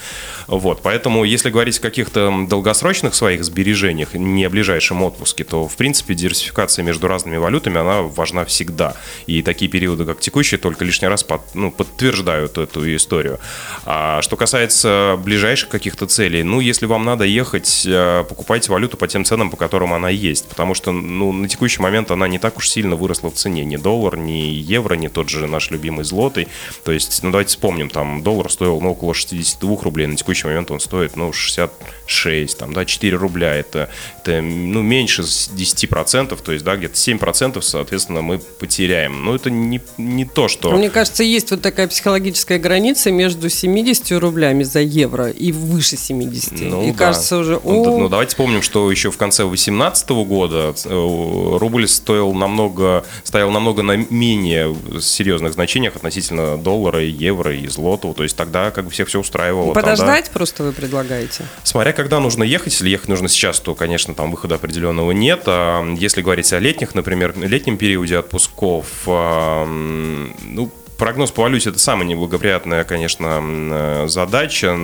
Вот, 0.46 0.82
поэтому, 0.82 1.24
если 1.24 1.50
говорить 1.50 1.78
о 1.78 1.82
каких-то 1.82 2.46
долгосрочных 2.48 3.14
своих 3.14 3.44
сбережениях, 3.44 4.14
не 4.14 4.44
о 4.44 4.50
ближайшем 4.50 5.02
отпуске, 5.02 5.44
то, 5.44 5.68
в 5.68 5.76
принципе, 5.76 6.14
диверсификация 6.14 6.82
между 6.82 7.08
разными 7.08 7.36
валютами, 7.36 7.78
она 7.78 8.02
важна 8.02 8.44
всегда. 8.44 8.96
И 9.26 9.42
такие 9.42 9.70
периоды, 9.70 10.04
как 10.04 10.20
текущие, 10.20 10.58
только 10.58 10.84
лишний 10.84 11.08
раз 11.08 11.22
под- 11.22 11.54
ну, 11.54 11.70
подтверждают 11.70 12.58
эту 12.58 12.94
историю. 12.96 13.38
А 13.84 14.22
что 14.22 14.36
касается 14.36 15.18
ближайших 15.22 15.68
каких-то 15.68 16.06
целей, 16.06 16.42
ну, 16.42 16.60
если 16.60 16.86
вам 16.86 17.04
надо 17.04 17.24
ехать, 17.24 17.84
э, 17.86 18.24
покупайте 18.28 18.72
валюту 18.72 18.96
по 18.96 19.06
тем 19.06 19.24
ценам, 19.24 19.50
по 19.50 19.56
которым 19.56 19.92
она 19.92 20.08
есть. 20.08 20.48
Потому 20.48 20.74
что, 20.74 20.92
ну, 20.92 21.32
на 21.32 21.48
текущий 21.48 21.80
момент 21.80 22.10
она 22.10 22.28
не 22.28 22.38
так 22.38 22.56
уж 22.56 22.68
сильно 22.68 22.96
выросла 22.96 23.30
в 23.30 23.34
цене. 23.34 23.64
Ни 23.64 23.76
доллар, 23.76 24.16
ни 24.16 24.48
евро, 24.50 24.94
ни 24.94 25.08
тот 25.08 25.28
же 25.28 25.46
наш 25.46 25.70
любимый 25.70 26.04
злотый. 26.04 26.48
То 26.84 26.89
есть, 26.90 27.22
ну, 27.22 27.30
давайте 27.30 27.50
вспомним, 27.50 27.90
там, 27.90 28.22
доллар 28.22 28.50
стоил, 28.50 28.80
ну, 28.80 28.92
около 28.92 29.14
62 29.14 29.82
рублей, 29.82 30.06
на 30.06 30.16
текущий 30.16 30.46
момент 30.46 30.70
он 30.70 30.80
стоит, 30.80 31.16
ну, 31.16 31.32
66, 31.32 32.58
там, 32.58 32.72
да, 32.72 32.84
4 32.84 33.16
рубля. 33.16 33.54
Это, 33.54 33.90
это 34.22 34.40
ну, 34.40 34.82
меньше 34.82 35.22
с 35.22 35.50
10%, 35.50 36.38
то 36.42 36.52
есть, 36.52 36.64
да, 36.64 36.76
где-то 36.76 36.94
7%, 36.94 37.60
соответственно, 37.62 38.22
мы 38.22 38.38
потеряем. 38.38 39.24
Но 39.24 39.34
это 39.34 39.50
не, 39.50 39.80
не 39.98 40.24
то, 40.24 40.48
что... 40.48 40.72
Мне 40.72 40.90
кажется, 40.90 41.22
есть 41.22 41.50
вот 41.50 41.62
такая 41.62 41.88
психологическая 41.88 42.58
граница 42.58 43.10
между 43.10 43.48
70 43.48 44.12
рублями 44.20 44.62
за 44.62 44.80
евро 44.80 45.28
и 45.28 45.52
выше 45.52 45.96
70. 45.96 46.60
Ну, 46.60 46.82
и 46.84 46.92
да. 46.92 46.96
кажется 46.98 47.38
уже, 47.38 47.60
Ну, 47.62 47.82
о, 47.82 47.98
ну, 47.98 48.08
давайте 48.08 48.30
вспомним, 48.30 48.62
что 48.62 48.90
еще 48.90 49.10
в 49.10 49.16
конце 49.16 49.42
2018 49.44 50.10
года 50.10 50.74
э, 50.84 51.56
рубль 51.58 51.86
стоил 51.88 52.32
намного, 52.32 53.04
стоял 53.24 53.50
намного 53.50 53.82
на 53.82 53.96
менее 53.96 54.74
серьезных 55.00 55.52
значениях 55.52 55.96
относительно 55.96 56.56
доллара, 56.56 56.79
и 56.88 57.08
евро 57.08 57.54
и 57.54 57.66
злотого. 57.68 58.14
То 58.14 58.22
есть 58.22 58.36
тогда 58.36 58.70
как 58.70 58.84
бы 58.84 58.90
всех 58.90 59.08
все 59.08 59.20
устраивало. 59.20 59.74
Тогда- 59.74 59.90
подождать 59.90 60.30
просто 60.30 60.64
вы 60.64 60.72
предлагаете? 60.72 61.44
Смотря 61.62 61.92
когда 61.92 62.20
нужно 62.20 62.42
ехать, 62.42 62.72
если 62.72 62.88
ехать 62.88 63.08
нужно 63.08 63.28
сейчас, 63.28 63.60
то, 63.60 63.74
конечно, 63.74 64.14
там 64.14 64.30
выхода 64.30 64.54
определенного 64.56 65.12
нет. 65.12 65.42
А 65.46 65.84
если 65.94 66.22
говорить 66.22 66.52
о 66.52 66.58
летних, 66.58 66.94
например, 66.94 67.34
летнем 67.38 67.76
периоде 67.76 68.18
отпусков, 68.18 68.86
а, 69.06 69.66
ну, 69.66 70.70
прогноз 70.98 71.30
по 71.30 71.42
валюте 71.42 71.70
это 71.70 71.78
самая 71.78 72.06
неблагоприятная, 72.06 72.84
конечно, 72.84 73.40
э, 73.42 74.04
задача. 74.08 74.76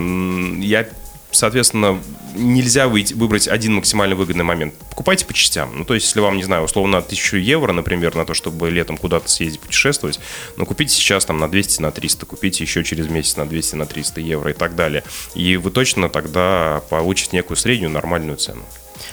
Я 0.59 0.87
соответственно, 1.31 2.01
нельзя 2.35 2.89
выйти, 2.89 3.15
выбрать 3.15 3.49
один 3.49 3.75
максимально 3.75 4.15
выгодный 4.17 4.45
момент. 4.45 4.75
Покупайте 4.91 5.25
по 5.25 5.33
частям. 5.33 5.77
Ну, 5.77 5.85
то 5.85 5.95
есть, 5.95 6.07
если 6.07 6.21
вам, 6.21 6.37
не 6.37 6.43
знаю, 6.43 6.65
условно, 6.65 6.99
1000 6.99 7.39
евро, 7.39 7.73
например, 7.73 8.15
на 8.15 8.25
то, 8.25 8.35
чтобы 8.35 8.71
летом 8.71 8.97
куда-то 8.97 9.29
съездить 9.29 9.61
путешествовать, 9.61 10.21
ну, 10.57 10.67
купите 10.67 10.95
сейчас 10.95 11.25
там 11.25 11.39
на 11.39 11.51
200, 11.51 11.83
на 11.83 11.91
300, 11.91 12.27
купите 12.27 12.65
еще 12.65 12.85
через 12.85 13.09
месяц 13.09 13.37
на 13.37 13.47
200, 13.47 13.75
на 13.77 13.87
300 13.87 14.21
евро 14.21 14.51
и 14.51 14.55
так 14.55 14.75
далее. 14.75 15.03
И 15.35 15.57
вы 15.57 15.71
точно 15.71 16.09
тогда 16.09 16.83
получите 16.91 17.37
некую 17.37 17.57
среднюю 17.57 17.91
нормальную 17.91 18.37
цену. 18.37 18.62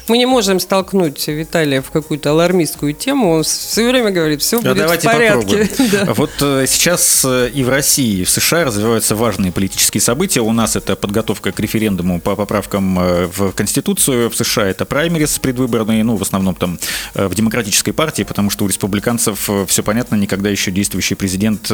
Мы 0.07 0.17
не 0.17 0.25
можем 0.25 0.59
столкнуть 0.59 1.27
Виталия 1.27 1.81
в 1.81 1.91
какую-то 1.91 2.31
алармистскую 2.31 2.93
тему. 2.93 3.31
Он 3.31 3.43
все 3.43 3.89
время 3.89 4.11
говорит, 4.11 4.41
все 4.41 4.61
будет 4.61 4.77
давайте 4.77 5.09
в 5.09 5.11
порядке. 5.11 5.69
Да. 5.93 6.13
Вот 6.13 6.31
э, 6.41 6.65
сейчас 6.67 7.25
э, 7.25 7.49
и 7.53 7.63
в 7.63 7.69
России, 7.69 8.21
и 8.21 8.23
в 8.23 8.29
США 8.29 8.65
развиваются 8.65 9.15
важные 9.15 9.51
политические 9.51 10.01
события. 10.01 10.41
У 10.41 10.51
нас 10.51 10.75
это 10.75 10.95
подготовка 10.95 11.51
к 11.51 11.59
референдуму 11.59 12.19
по 12.19 12.35
поправкам 12.35 12.99
э, 12.99 13.27
в 13.27 13.51
Конституцию. 13.51 14.29
В 14.29 14.35
США 14.35 14.67
это 14.67 14.85
праймерис 14.85 15.37
предвыборные, 15.39 16.03
ну, 16.03 16.15
в 16.15 16.21
основном 16.21 16.55
там 16.55 16.79
в 17.13 17.35
демократической 17.35 17.91
партии, 17.91 18.23
потому 18.23 18.49
что 18.49 18.65
у 18.65 18.67
республиканцев 18.67 19.49
все 19.67 19.83
понятно, 19.83 20.15
никогда 20.15 20.49
еще 20.49 20.71
действующий 20.71 21.15
президент 21.15 21.71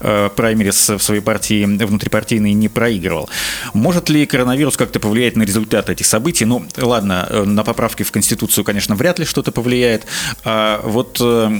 праймерис 0.00 0.90
в 0.90 1.00
своей 1.00 1.20
партии 1.20 1.64
внутрипартийной 1.64 2.52
не 2.52 2.68
проигрывал. 2.68 3.28
Может 3.74 4.08
ли 4.08 4.26
коронавирус 4.26 4.76
как-то 4.76 5.00
повлиять 5.00 5.36
на 5.36 5.42
результаты 5.42 5.92
этих 5.92 6.06
событий? 6.06 6.44
Ну, 6.44 6.64
ладно, 6.76 7.39
на 7.44 7.64
поправки 7.64 8.02
в 8.02 8.12
Конституцию, 8.12 8.64
конечно, 8.64 8.94
вряд 8.94 9.18
ли 9.18 9.24
что-то 9.24 9.52
повлияет. 9.52 10.06
А 10.44 10.80
вот 10.84 11.18
э, 11.20 11.50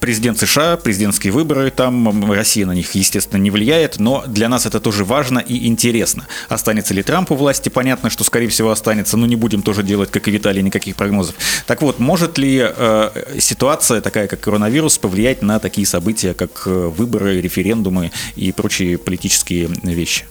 президент 0.00 0.38
США, 0.38 0.76
президентские 0.76 1.32
выборы 1.32 1.70
там, 1.70 2.30
Россия 2.32 2.66
на 2.66 2.72
них, 2.72 2.94
естественно, 2.94 3.40
не 3.40 3.50
влияет, 3.50 3.98
но 3.98 4.24
для 4.26 4.48
нас 4.48 4.66
это 4.66 4.80
тоже 4.80 5.04
важно 5.04 5.38
и 5.38 5.66
интересно. 5.66 6.26
Останется 6.48 6.94
ли 6.94 7.02
Трамп 7.02 7.30
у 7.32 7.34
власти? 7.36 7.68
Понятно, 7.68 8.10
что, 8.10 8.24
скорее 8.24 8.48
всего, 8.48 8.70
останется, 8.70 9.16
но 9.16 9.26
не 9.26 9.36
будем 9.36 9.62
тоже 9.62 9.82
делать, 9.82 10.10
как 10.10 10.28
и 10.28 10.30
Виталий, 10.30 10.62
никаких 10.62 10.96
прогнозов. 10.96 11.34
Так 11.66 11.82
вот, 11.82 11.98
может 11.98 12.38
ли 12.38 12.60
э, 12.62 13.10
ситуация, 13.38 14.00
такая 14.00 14.26
как 14.28 14.40
коронавирус, 14.40 14.98
повлиять 14.98 15.42
на 15.42 15.58
такие 15.58 15.86
события, 15.86 16.34
как 16.34 16.64
э, 16.66 16.70
выборы, 16.70 17.40
референдумы 17.40 18.12
и 18.36 18.52
прочие 18.52 18.98
политические 18.98 19.68
вещи? 19.82 20.24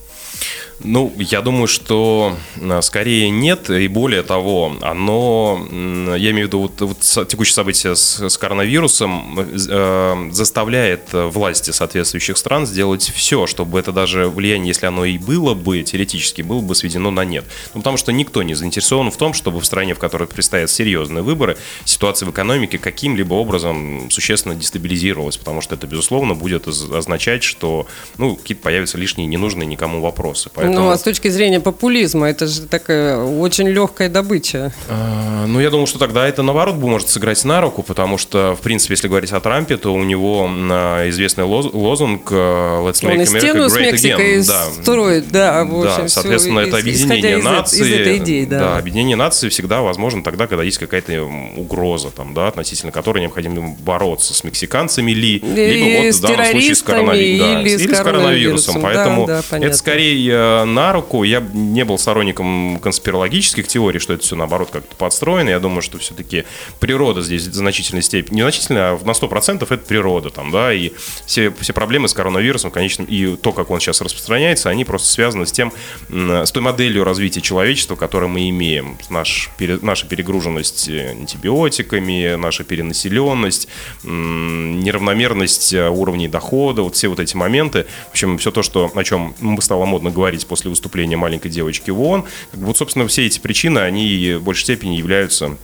Ну, 0.79 1.13
я 1.17 1.41
думаю, 1.41 1.67
что 1.67 2.35
а, 2.61 2.81
скорее 2.81 3.29
нет, 3.29 3.69
и 3.69 3.87
более 3.87 4.23
того, 4.23 4.75
оно, 4.81 5.65
я 5.71 6.31
имею 6.31 6.45
в 6.45 6.47
виду 6.47 6.59
вот, 6.61 6.81
вот 6.81 7.27
текущее 7.27 7.53
событие 7.53 7.95
с, 7.95 8.19
с 8.29 8.37
коронавирусом, 8.37 9.39
э, 9.39 10.29
заставляет 10.31 11.13
э, 11.13 11.27
власти 11.27 11.71
соответствующих 11.71 12.37
стран 12.37 12.65
сделать 12.65 13.11
все, 13.15 13.47
чтобы 13.47 13.79
это 13.79 13.91
даже 13.91 14.27
влияние, 14.27 14.69
если 14.69 14.85
оно 14.85 15.05
и 15.05 15.17
было 15.17 15.53
бы, 15.53 15.81
теоретически, 15.83 16.41
было 16.41 16.61
бы 16.61 16.75
сведено 16.75 17.11
на 17.11 17.23
нет. 17.23 17.45
Ну, 17.73 17.81
потому 17.81 17.97
что 17.97 18.11
никто 18.11 18.43
не 18.43 18.53
заинтересован 18.53 19.11
в 19.11 19.17
том, 19.17 19.33
чтобы 19.33 19.59
в 19.59 19.65
стране, 19.65 19.93
в 19.93 19.99
которой 19.99 20.27
предстоят 20.27 20.69
серьезные 20.69 21.23
выборы, 21.23 21.57
ситуация 21.85 22.25
в 22.27 22.31
экономике 22.31 22.77
каким-либо 22.77 23.33
образом 23.35 24.09
существенно 24.09 24.55
дестабилизировалась, 24.55 25.37
потому 25.37 25.61
что 25.61 25.75
это, 25.75 25.87
безусловно, 25.87 26.33
будет 26.33 26.67
оз- 26.67 26.89
означать, 26.91 27.43
что 27.43 27.87
ну, 28.17 28.35
какие-то 28.35 28.63
появятся 28.63 28.97
лишние 28.97 29.27
ненужные 29.27 29.65
никому 29.65 30.01
вопросы. 30.01 30.49
Поэтому... 30.67 30.85
Ну, 30.87 30.91
а 30.91 30.97
с 30.97 31.01
точки 31.01 31.27
зрения 31.29 31.59
популизма, 31.59 32.29
это 32.29 32.47
же 32.47 32.61
такая 32.63 33.17
очень 33.17 33.67
легкая 33.67 34.09
добыча. 34.09 34.73
А, 34.89 35.45
Ну, 35.47 35.59
я 35.59 35.69
думаю, 35.69 35.87
что 35.87 35.99
тогда 35.99 36.27
это, 36.27 36.41
наоборот, 36.43 36.75
может 36.75 37.09
сыграть 37.09 37.43
на 37.45 37.61
руку, 37.61 37.83
потому 37.83 38.17
что, 38.17 38.55
в 38.57 38.61
принципе, 38.61 38.93
если 38.93 39.07
говорить 39.07 39.31
о 39.31 39.39
Трампе, 39.39 39.77
то 39.77 39.93
у 39.93 40.03
него 40.03 40.49
а, 40.49 41.09
известный 41.09 41.43
лоз- 41.43 41.71
лозунг 41.73 42.29
э, 42.31 42.35
«Let's 42.35 43.03
make 43.03 43.11
Он 43.13 43.21
America 43.21 43.39
стену 43.39 43.69
с 43.69 43.75
great 43.77 43.91
Мексикой 43.91 44.39
again». 44.39 44.47
Да. 44.47 44.65
строит, 44.81 45.29
да, 45.31 45.63
в 45.65 45.75
общем, 45.81 46.03
Да, 46.03 46.07
соответственно, 46.07 46.59
это 46.59 46.77
объединение 46.77 47.39
из, 47.39 47.43
нации. 47.43 47.81
Из 47.81 47.91
этой 47.91 48.17
идеи, 48.19 48.45
да. 48.45 48.77
объединение 48.77 49.15
нации 49.15 49.49
всегда 49.49 49.81
возможно 49.81 50.23
тогда, 50.23 50.47
когда 50.47 50.63
есть 50.63 50.77
какая-то 50.77 51.23
угроза, 51.57 52.09
там, 52.11 52.33
да, 52.33 52.47
относительно 52.47 52.91
которой 52.91 53.19
необходимо 53.19 53.75
бороться 53.79 54.33
с 54.33 54.43
мексиканцами 54.43 55.11
ли, 55.11 55.39
либо 55.39 56.03
вот 56.05 56.13
с 56.13 56.19
в 56.19 56.21
данном 56.21 56.45
случае 56.45 56.75
с, 56.75 56.83
коронави- 56.83 57.39
да, 57.39 57.61
или 57.61 57.77
с 57.77 57.81
или 57.81 57.93
с 57.93 57.97
коронавирусом. 57.97 58.03
коронавирусом. 58.03 58.81
Поэтому 58.81 59.25
Да, 59.27 59.41
да, 59.51 59.57
это 59.57 59.77
скорее 59.77 60.31
на 60.65 60.93
руку. 60.93 61.23
Я 61.23 61.41
не 61.41 61.83
был 61.85 61.97
сторонником 61.97 62.79
конспирологических 62.81 63.67
теорий, 63.67 63.99
что 63.99 64.13
это 64.13 64.23
все 64.23 64.35
наоборот 64.35 64.69
как-то 64.71 64.95
подстроено. 64.95 65.49
Я 65.49 65.59
думаю, 65.59 65.81
что 65.81 65.97
все-таки 65.97 66.45
природа 66.79 67.21
здесь 67.21 67.47
в 67.47 67.53
значительной 67.53 68.03
степени, 68.03 68.37
не 68.37 68.41
значительно, 68.41 68.91
а 68.91 68.99
на 69.03 69.11
100% 69.11 69.63
это 69.63 69.77
природа 69.77 70.29
там, 70.29 70.51
да, 70.51 70.73
и 70.73 70.91
все, 71.25 71.51
все 71.59 71.73
проблемы 71.73 72.07
с 72.07 72.13
коронавирусом, 72.13 72.71
конечно, 72.71 73.03
и 73.03 73.35
то, 73.35 73.51
как 73.51 73.69
он 73.71 73.79
сейчас 73.79 74.01
распространяется, 74.01 74.69
они 74.69 74.85
просто 74.85 75.07
связаны 75.07 75.45
с 75.45 75.51
тем, 75.51 75.71
с 76.09 76.51
той 76.51 76.61
моделью 76.61 77.03
развития 77.03 77.41
человечества, 77.41 77.95
которую 77.95 78.29
мы 78.29 78.49
имеем. 78.49 78.97
Наш, 79.09 79.49
пере- 79.57 79.79
наша 79.81 80.07
перегруженность 80.07 80.89
э, 80.89 81.11
антибиотиками, 81.11 82.35
наша 82.35 82.63
перенаселенность, 82.63 83.67
неравномерность 84.03 85.73
э, 85.73 85.89
уровней 85.89 86.27
дохода, 86.27 86.81
вот 86.81 86.95
все 86.95 87.07
вот 87.07 87.19
эти 87.19 87.35
моменты. 87.35 87.85
В 88.07 88.11
общем, 88.11 88.37
все 88.37 88.51
то, 88.51 88.63
что, 88.63 88.91
о 88.93 89.03
чем 89.03 89.35
стало 89.59 89.85
модно 89.85 90.09
говорить 90.11 90.42
после 90.45 90.69
выступления 90.69 91.17
маленькой 91.17 91.49
девочки 91.49 91.91
в 91.91 92.01
ООН, 92.01 92.25
вот, 92.53 92.77
собственно, 92.77 93.07
все 93.07 93.25
эти 93.25 93.39
причины, 93.39 93.79
они 93.79 94.33
в 94.33 94.43
большей 94.43 94.63
степени 94.63 94.95
являются 94.95 95.57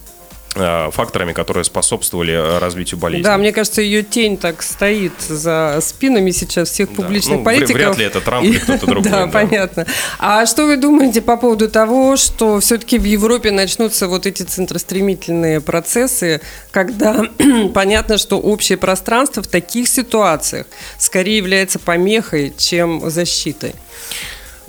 э, 0.56 0.90
факторами, 0.92 1.32
которые 1.34 1.64
способствовали 1.64 2.34
э, 2.34 2.58
развитию 2.58 3.00
болезни. 3.00 3.24
Да, 3.24 3.38
мне 3.38 3.52
кажется, 3.54 3.82
ее 3.82 4.02
тень 4.04 4.36
так 4.38 4.64
стоит 4.64 5.14
за 5.28 5.78
спинами 5.82 6.32
сейчас 6.32 6.70
всех 6.70 6.90
Да, 6.90 6.96
публичных 7.04 7.38
ну, 7.38 7.42
вря- 7.42 7.46
политиков. 7.46 7.76
вряд 7.76 7.98
ли 8.00 8.06
это 8.06 8.20
Трамп 8.22 8.46
или 8.46 8.58
кто-то 8.58 8.86
другой, 8.88 9.12
Да, 9.12 9.26
да. 9.26 9.32
понятно. 9.32 9.86
А 10.18 10.46
что 10.48 10.66
вы 10.66 10.78
думаете 10.78 11.22
по 11.22 11.38
поводу 11.38 11.70
того, 11.70 12.18
что 12.18 12.60
все-таки 12.62 12.98
в 12.98 13.04
Европе 13.04 13.52
начнутся 13.52 14.08
вот 14.08 14.26
эти 14.26 14.42
центростремительные 14.42 15.62
процессы, 15.62 16.42
когда 16.72 17.26
понятно, 17.74 18.18
что 18.18 18.40
общее 18.40 18.78
пространство 18.80 19.44
в 19.44 19.48
таких 19.48 19.88
ситуациях 19.88 20.66
скорее 20.98 21.38
является 21.38 21.78
помехой, 21.78 22.54
чем 22.58 23.08
защитой? 23.10 23.76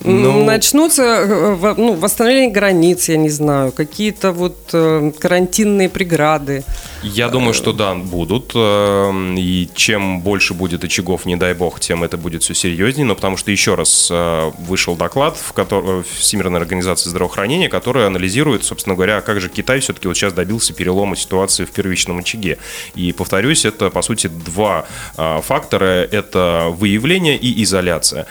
Ну- 0.05 0.45
Начнутся 0.45 1.03
э, 1.03 1.55
во- 1.55 1.75
ну, 1.75 1.93
восстановление 1.95 2.51
границ, 2.51 3.09
я 3.09 3.17
не 3.17 3.31
знаю, 3.31 3.73
какие-то 3.73 4.33
вот 4.33 4.57
э, 4.73 5.13
карантинные 5.19 5.89
преграды. 5.89 6.63
Я 7.03 7.29
думаю, 7.29 7.55
что 7.55 7.73
да, 7.73 7.95
будут. 7.95 8.53
э, 8.55 9.35
И 9.39 9.69
чем 9.75 10.21
больше 10.21 10.53
будет 10.55 10.85
очагов, 10.85 11.25
не 11.25 11.37
дай 11.37 11.55
бог, 11.55 11.81
тем 11.81 12.05
это 12.05 12.17
будет 12.19 12.43
все 12.43 12.55
серьезнее. 12.55 13.07
Но 13.07 13.15
потому 13.15 13.37
что 13.39 13.51
еще 13.51 13.75
раз 13.75 14.09
э, 14.11 14.51
вышел 14.59 14.97
доклад 14.97 15.37
в 15.37 15.53
котором, 15.53 16.05
Всемирной 16.05 16.61
организации 16.61 17.09
здравоохранения, 17.09 17.69
который 17.69 18.07
анализирует, 18.07 18.65
собственно 18.65 18.95
говоря, 18.97 19.21
как 19.23 19.41
же 19.41 19.49
Китай 19.49 19.81
все-таки 19.81 20.09
вот 20.09 20.17
сейчас 20.17 20.33
добился 20.35 20.75
перелома 20.75 21.17
ситуации 21.17 21.65
в 21.65 21.71
первичном 21.71 22.19
очаге. 22.19 22.59
И 22.95 23.13
повторюсь, 23.13 23.65
это 23.65 23.89
по 23.91 24.03
сути 24.03 24.27
два 24.27 24.85
э, 25.17 25.41
фактора. 25.43 26.07
Это 26.11 26.67
выявление 26.71 27.37
и 27.39 27.63
изоляция. 27.63 28.27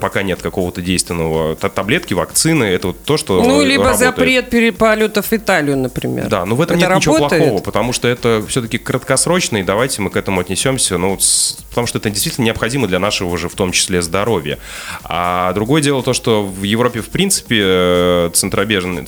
Пока 0.00 0.22
нет 0.22 0.40
какого-то 0.40 0.80
действенного 0.80 1.56
та- 1.56 1.68
таблетки, 1.68 2.14
вакцины. 2.14 2.64
Это 2.64 2.88
вот 2.88 3.04
то, 3.04 3.16
что 3.18 3.42
Ну, 3.42 3.60
э, 3.60 3.66
либо 3.66 3.84
работает. 3.84 4.16
запрет 4.16 4.50
переполетов 4.50 5.26
в 5.26 5.32
Италию, 5.34 5.76
например. 5.76 6.28
Да, 6.28 6.46
но 6.46 6.54
в 6.56 6.60
этом 6.62 6.78
Это 6.78 6.86
нет 6.86 6.96
ничего 6.96 7.16
работает? 7.16 7.42
плохого, 7.42 7.62
потому 7.62 7.92
что 7.92 7.97
это 8.06 8.44
все-таки 8.46 8.78
краткосрочно, 8.78 9.56
и 9.56 9.62
давайте 9.64 10.00
мы 10.02 10.10
к 10.10 10.16
этому 10.16 10.40
отнесемся, 10.40 10.98
ну, 10.98 11.18
с- 11.18 11.58
потому 11.70 11.88
что 11.88 11.98
это 11.98 12.10
действительно 12.10 12.44
необходимо 12.44 12.86
для 12.86 13.00
нашего 13.00 13.36
же, 13.36 13.48
в 13.48 13.54
том 13.56 13.72
числе, 13.72 14.02
здоровья. 14.02 14.58
А 15.02 15.52
другое 15.54 15.82
дело 15.82 16.02
то, 16.04 16.12
что 16.12 16.44
в 16.44 16.62
Европе, 16.62 17.00
в 17.00 17.08
принципе, 17.08 17.60
э, 17.60 18.30
центробежные, 18.34 19.04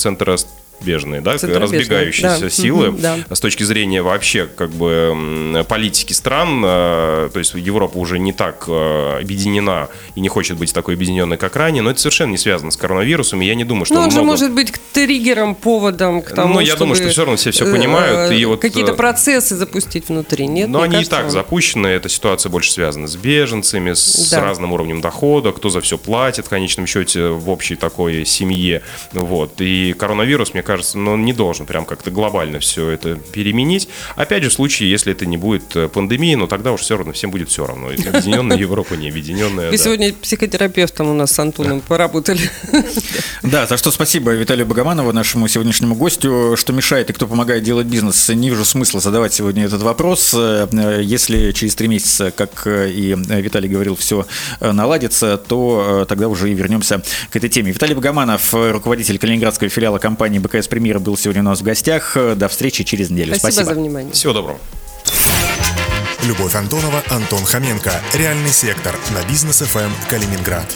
центробежные, 0.84 1.20
да, 1.20 1.36
Центробежные, 1.38 1.80
разбегающиеся 1.80 2.40
да. 2.40 2.50
силы 2.50 2.90
Мгм, 2.92 3.00
да. 3.00 3.18
с 3.30 3.40
точки 3.40 3.62
зрения 3.62 4.02
вообще 4.02 4.46
как 4.46 4.70
бы 4.70 5.64
политики 5.68 6.12
стран, 6.12 6.62
э, 6.64 7.30
то 7.32 7.38
есть 7.38 7.54
Европа 7.54 7.98
уже 7.98 8.18
не 8.18 8.32
так 8.32 8.64
э, 8.66 9.18
объединена 9.20 9.88
и 10.14 10.20
не 10.20 10.28
хочет 10.28 10.56
быть 10.56 10.72
такой 10.72 10.94
объединенной, 10.94 11.36
как 11.36 11.56
ранее, 11.56 11.82
но 11.82 11.90
это 11.90 12.00
совершенно 12.00 12.30
не 12.32 12.38
связано 12.38 12.70
с 12.70 12.76
коронавирусом, 12.76 13.42
и 13.42 13.46
я 13.46 13.54
не 13.54 13.64
думаю, 13.64 13.84
что 13.84 13.94
Ну, 13.94 14.00
он 14.00 14.10
же 14.10 14.16
много- 14.18 14.26
может 14.30 14.52
быть 14.52 14.72
триггером, 14.92 15.54
поводом 15.54 16.22
к 16.22 16.30
тому, 16.32 16.54
Ну, 16.54 16.60
я 16.60 16.76
думаю, 16.76 16.94
чтобы, 16.96 17.10
что 17.10 17.12
всё 17.12 17.20
равно 17.22 17.36
все 17.36 17.50
всё 17.50 17.66
э, 17.66 17.72
понимают, 17.72 18.32
и 18.32 18.44
вот, 18.44 18.60
Какие-то 18.60 18.94
процессы 18.94 19.56
запустить 19.56 20.08
внутри, 20.08 20.46
нет? 20.46 20.68
Но 20.68 20.82
они 20.82 20.92
кажется, 20.96 21.14
и 21.14 21.16
так 21.16 21.24
он- 21.26 21.30
запущены, 21.30 21.86
эта 21.88 22.08
ситуация 22.08 22.50
больше 22.50 22.72
связана 22.72 23.06
с 23.06 23.16
беженцами, 23.16 23.92
с 23.92 24.30
Да. 24.30 24.40
разным 24.40 24.72
уровнем 24.72 25.00
дохода, 25.00 25.52
кто 25.52 25.68
за 25.68 25.80
все 25.80 25.98
платит 25.98 26.46
в 26.46 26.48
конечном 26.48 26.86
счете 26.86 27.28
в 27.28 27.50
общей 27.50 27.76
такой 27.76 28.24
семье. 28.24 28.82
Вот. 29.12 29.60
И 29.60 29.94
коронавирус, 29.98 30.54
мне 30.54 30.62
кажется, 30.62 30.69
кажется, 30.70 30.98
но 30.98 31.14
он 31.14 31.24
не 31.24 31.33
должен 31.33 31.66
прям 31.66 31.85
как-то 31.85 32.12
глобально 32.12 32.61
все 32.61 32.90
это 32.90 33.16
переменить. 33.16 33.88
Опять 34.14 34.44
же, 34.44 34.50
в 34.50 34.52
случае, 34.52 34.88
если 34.88 35.11
это 35.11 35.26
не 35.26 35.37
будет 35.37 35.74
э, 35.74 35.88
пандемии, 35.88 36.37
но 36.37 36.46
тогда 36.46 36.70
уж 36.70 36.83
все 36.83 36.96
равно, 36.96 37.12
всем 37.12 37.33
будет 37.33 37.48
все 37.48 37.66
равно. 37.66 37.88
Объединенная 37.88 38.56
Европа, 38.66 38.94
не 38.94 39.09
объединенная. 39.09 39.72
Вы 39.72 39.78
сегодня 39.78 40.12
психотерапевтом 40.14 41.09
у 41.09 41.14
нас 41.14 41.33
с 41.33 41.38
Антоном 41.40 41.80
поработали. 41.80 42.48
Да, 43.42 43.66
за 43.66 43.78
что 43.78 43.90
спасибо 43.90 44.30
Виталию 44.30 44.64
Богоманову, 44.64 45.12
нашему 45.12 45.48
сегодняшнему 45.48 45.96
гостю. 45.96 46.54
Что 46.56 46.72
мешает 46.72 47.11
и 47.11 47.12
кто 47.14 47.26
помогает 47.26 47.64
делать 47.64 47.88
бизнес, 47.88 48.28
не 48.28 48.48
вижу 48.48 48.64
смысла 48.64 49.00
задавать 49.00 49.35
сегодня 49.35 49.64
этот 49.64 49.83
вопрос. 49.83 50.33
Э, 50.35 51.00
если 51.02 51.50
через 51.50 51.74
три 51.74 51.88
месяца, 51.88 52.30
как 52.30 52.68
и 52.68 53.16
Виталий 53.16 53.68
говорил, 53.68 53.96
все 53.96 54.24
наладится, 54.61 55.37
то 55.37 56.06
тогда 56.09 56.28
уже 56.28 56.48
и 56.48 56.54
вернемся 56.54 57.02
к 57.30 57.35
этой 57.35 57.48
теме. 57.48 57.72
Виталий 57.72 57.96
Богоманов, 57.96 58.54
руководитель 58.54 59.18
калининградского 59.18 59.68
филиала 59.68 59.98
компании 59.98 60.38
БКС 60.38 60.60
Премьер, 60.68 60.99
был 60.99 61.16
сегодня 61.16 61.42
у 61.42 61.46
нас 61.46 61.61
в 61.61 61.62
гостях. 61.62 62.16
До 62.37 62.49
встречи 62.49 62.85
через 62.85 63.11
неделю. 63.11 63.35
Спасибо, 63.37 63.53
Спасибо. 63.53 63.75
за 63.75 63.81
внимание. 63.81 64.12
Всего 64.12 64.33
доброго. 64.33 64.59
Любовь 66.25 66.55
Антонова, 66.55 67.03
Антон 67.09 67.44
Хоменко. 67.44 67.92
Реальный 68.14 68.51
сектор 68.51 68.94
на 69.14 69.27
бизнес 69.29 69.61
ФМ 69.61 69.90
Калининград. 70.09 70.66